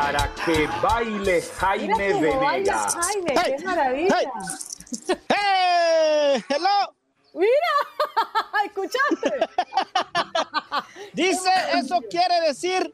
[0.06, 2.96] Para que baile Jaime Mira cómo baila Venegas.
[2.96, 4.18] Jaime, qué maravilla.
[5.30, 6.44] ¡Hey!
[6.48, 6.96] ¡Hello!
[7.34, 7.74] Mira,
[8.66, 9.50] ¿escuchaste?
[11.14, 12.94] Dice, eso quiere decir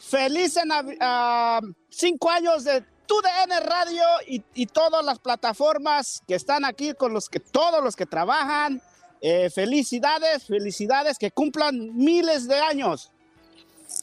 [0.00, 0.70] feliz en
[1.00, 7.12] ah, cinco años de TUDN Radio y, y todas las plataformas que están aquí con
[7.12, 8.82] los que todos los que trabajan.
[9.20, 13.11] Eh, felicidades, felicidades, que cumplan miles de años.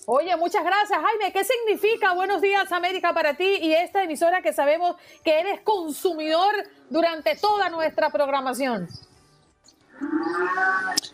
[0.05, 1.31] Oye, muchas gracias, Jaime.
[1.31, 6.53] ¿Qué significa Buenos Días América para ti y esta emisora que sabemos que eres consumidor
[6.89, 8.87] durante toda nuestra programación?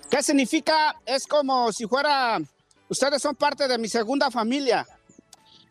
[0.10, 0.96] ¿Qué significa?
[1.06, 2.40] Es como si fuera,
[2.88, 4.86] ustedes son parte de mi segunda familia.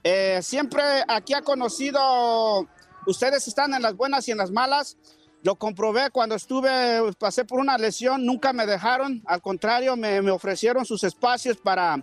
[0.02, 2.68] Eh, siempre aquí ha conocido,
[3.06, 4.96] ustedes están en las buenas y en las malas.
[5.42, 10.30] Lo comprobé cuando estuve, pasé por una lesión, nunca me dejaron, al contrario, me, me
[10.30, 12.02] ofrecieron sus espacios para,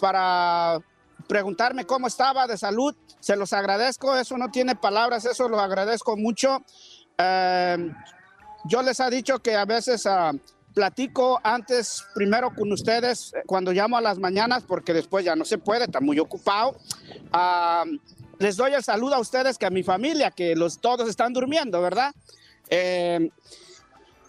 [0.00, 0.80] para
[1.28, 2.94] preguntarme cómo estaba de salud.
[3.20, 6.64] Se los agradezco, eso no tiene palabras, eso lo agradezco mucho.
[7.18, 7.92] Eh,
[8.64, 10.32] yo les he dicho que a veces ah,
[10.74, 15.44] platico antes, primero con ustedes, eh, cuando llamo a las mañanas, porque después ya no
[15.44, 16.76] se puede, está muy ocupado.
[18.38, 21.82] Les doy el saludo a ustedes que a mi familia, que los todos están durmiendo,
[21.82, 22.14] ¿verdad?
[22.70, 23.28] Eh,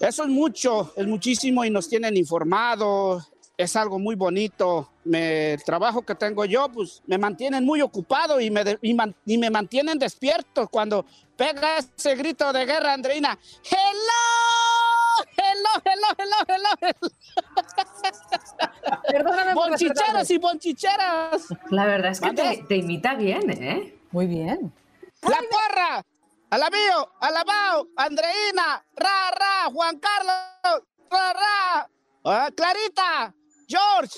[0.02, 3.31] eso es mucho, es muchísimo y nos tienen informados.
[3.62, 4.90] Es algo muy bonito.
[5.04, 8.94] Me- el trabajo que tengo yo, pues me mantienen muy ocupado y me, de- y
[8.94, 11.06] man- y me mantienen despierto cuando
[11.38, 13.38] pega ese grito de guerra, Andreina.
[13.64, 15.28] ¡Hello!
[15.38, 16.08] ¡Hello, hello,
[16.48, 17.12] hello, hello!
[19.12, 21.48] Perdóname por Bonchicheras y bonchicheras.
[21.70, 24.00] La verdad es que te imita bien, ¿eh?
[24.12, 24.74] Muy bien.
[25.22, 26.04] La porra,
[26.50, 31.90] alabío, alabao, Andreina, ra, ra, Juan Carlos, ra, ra,
[32.24, 33.34] Ah, Clarita,
[33.72, 34.18] George.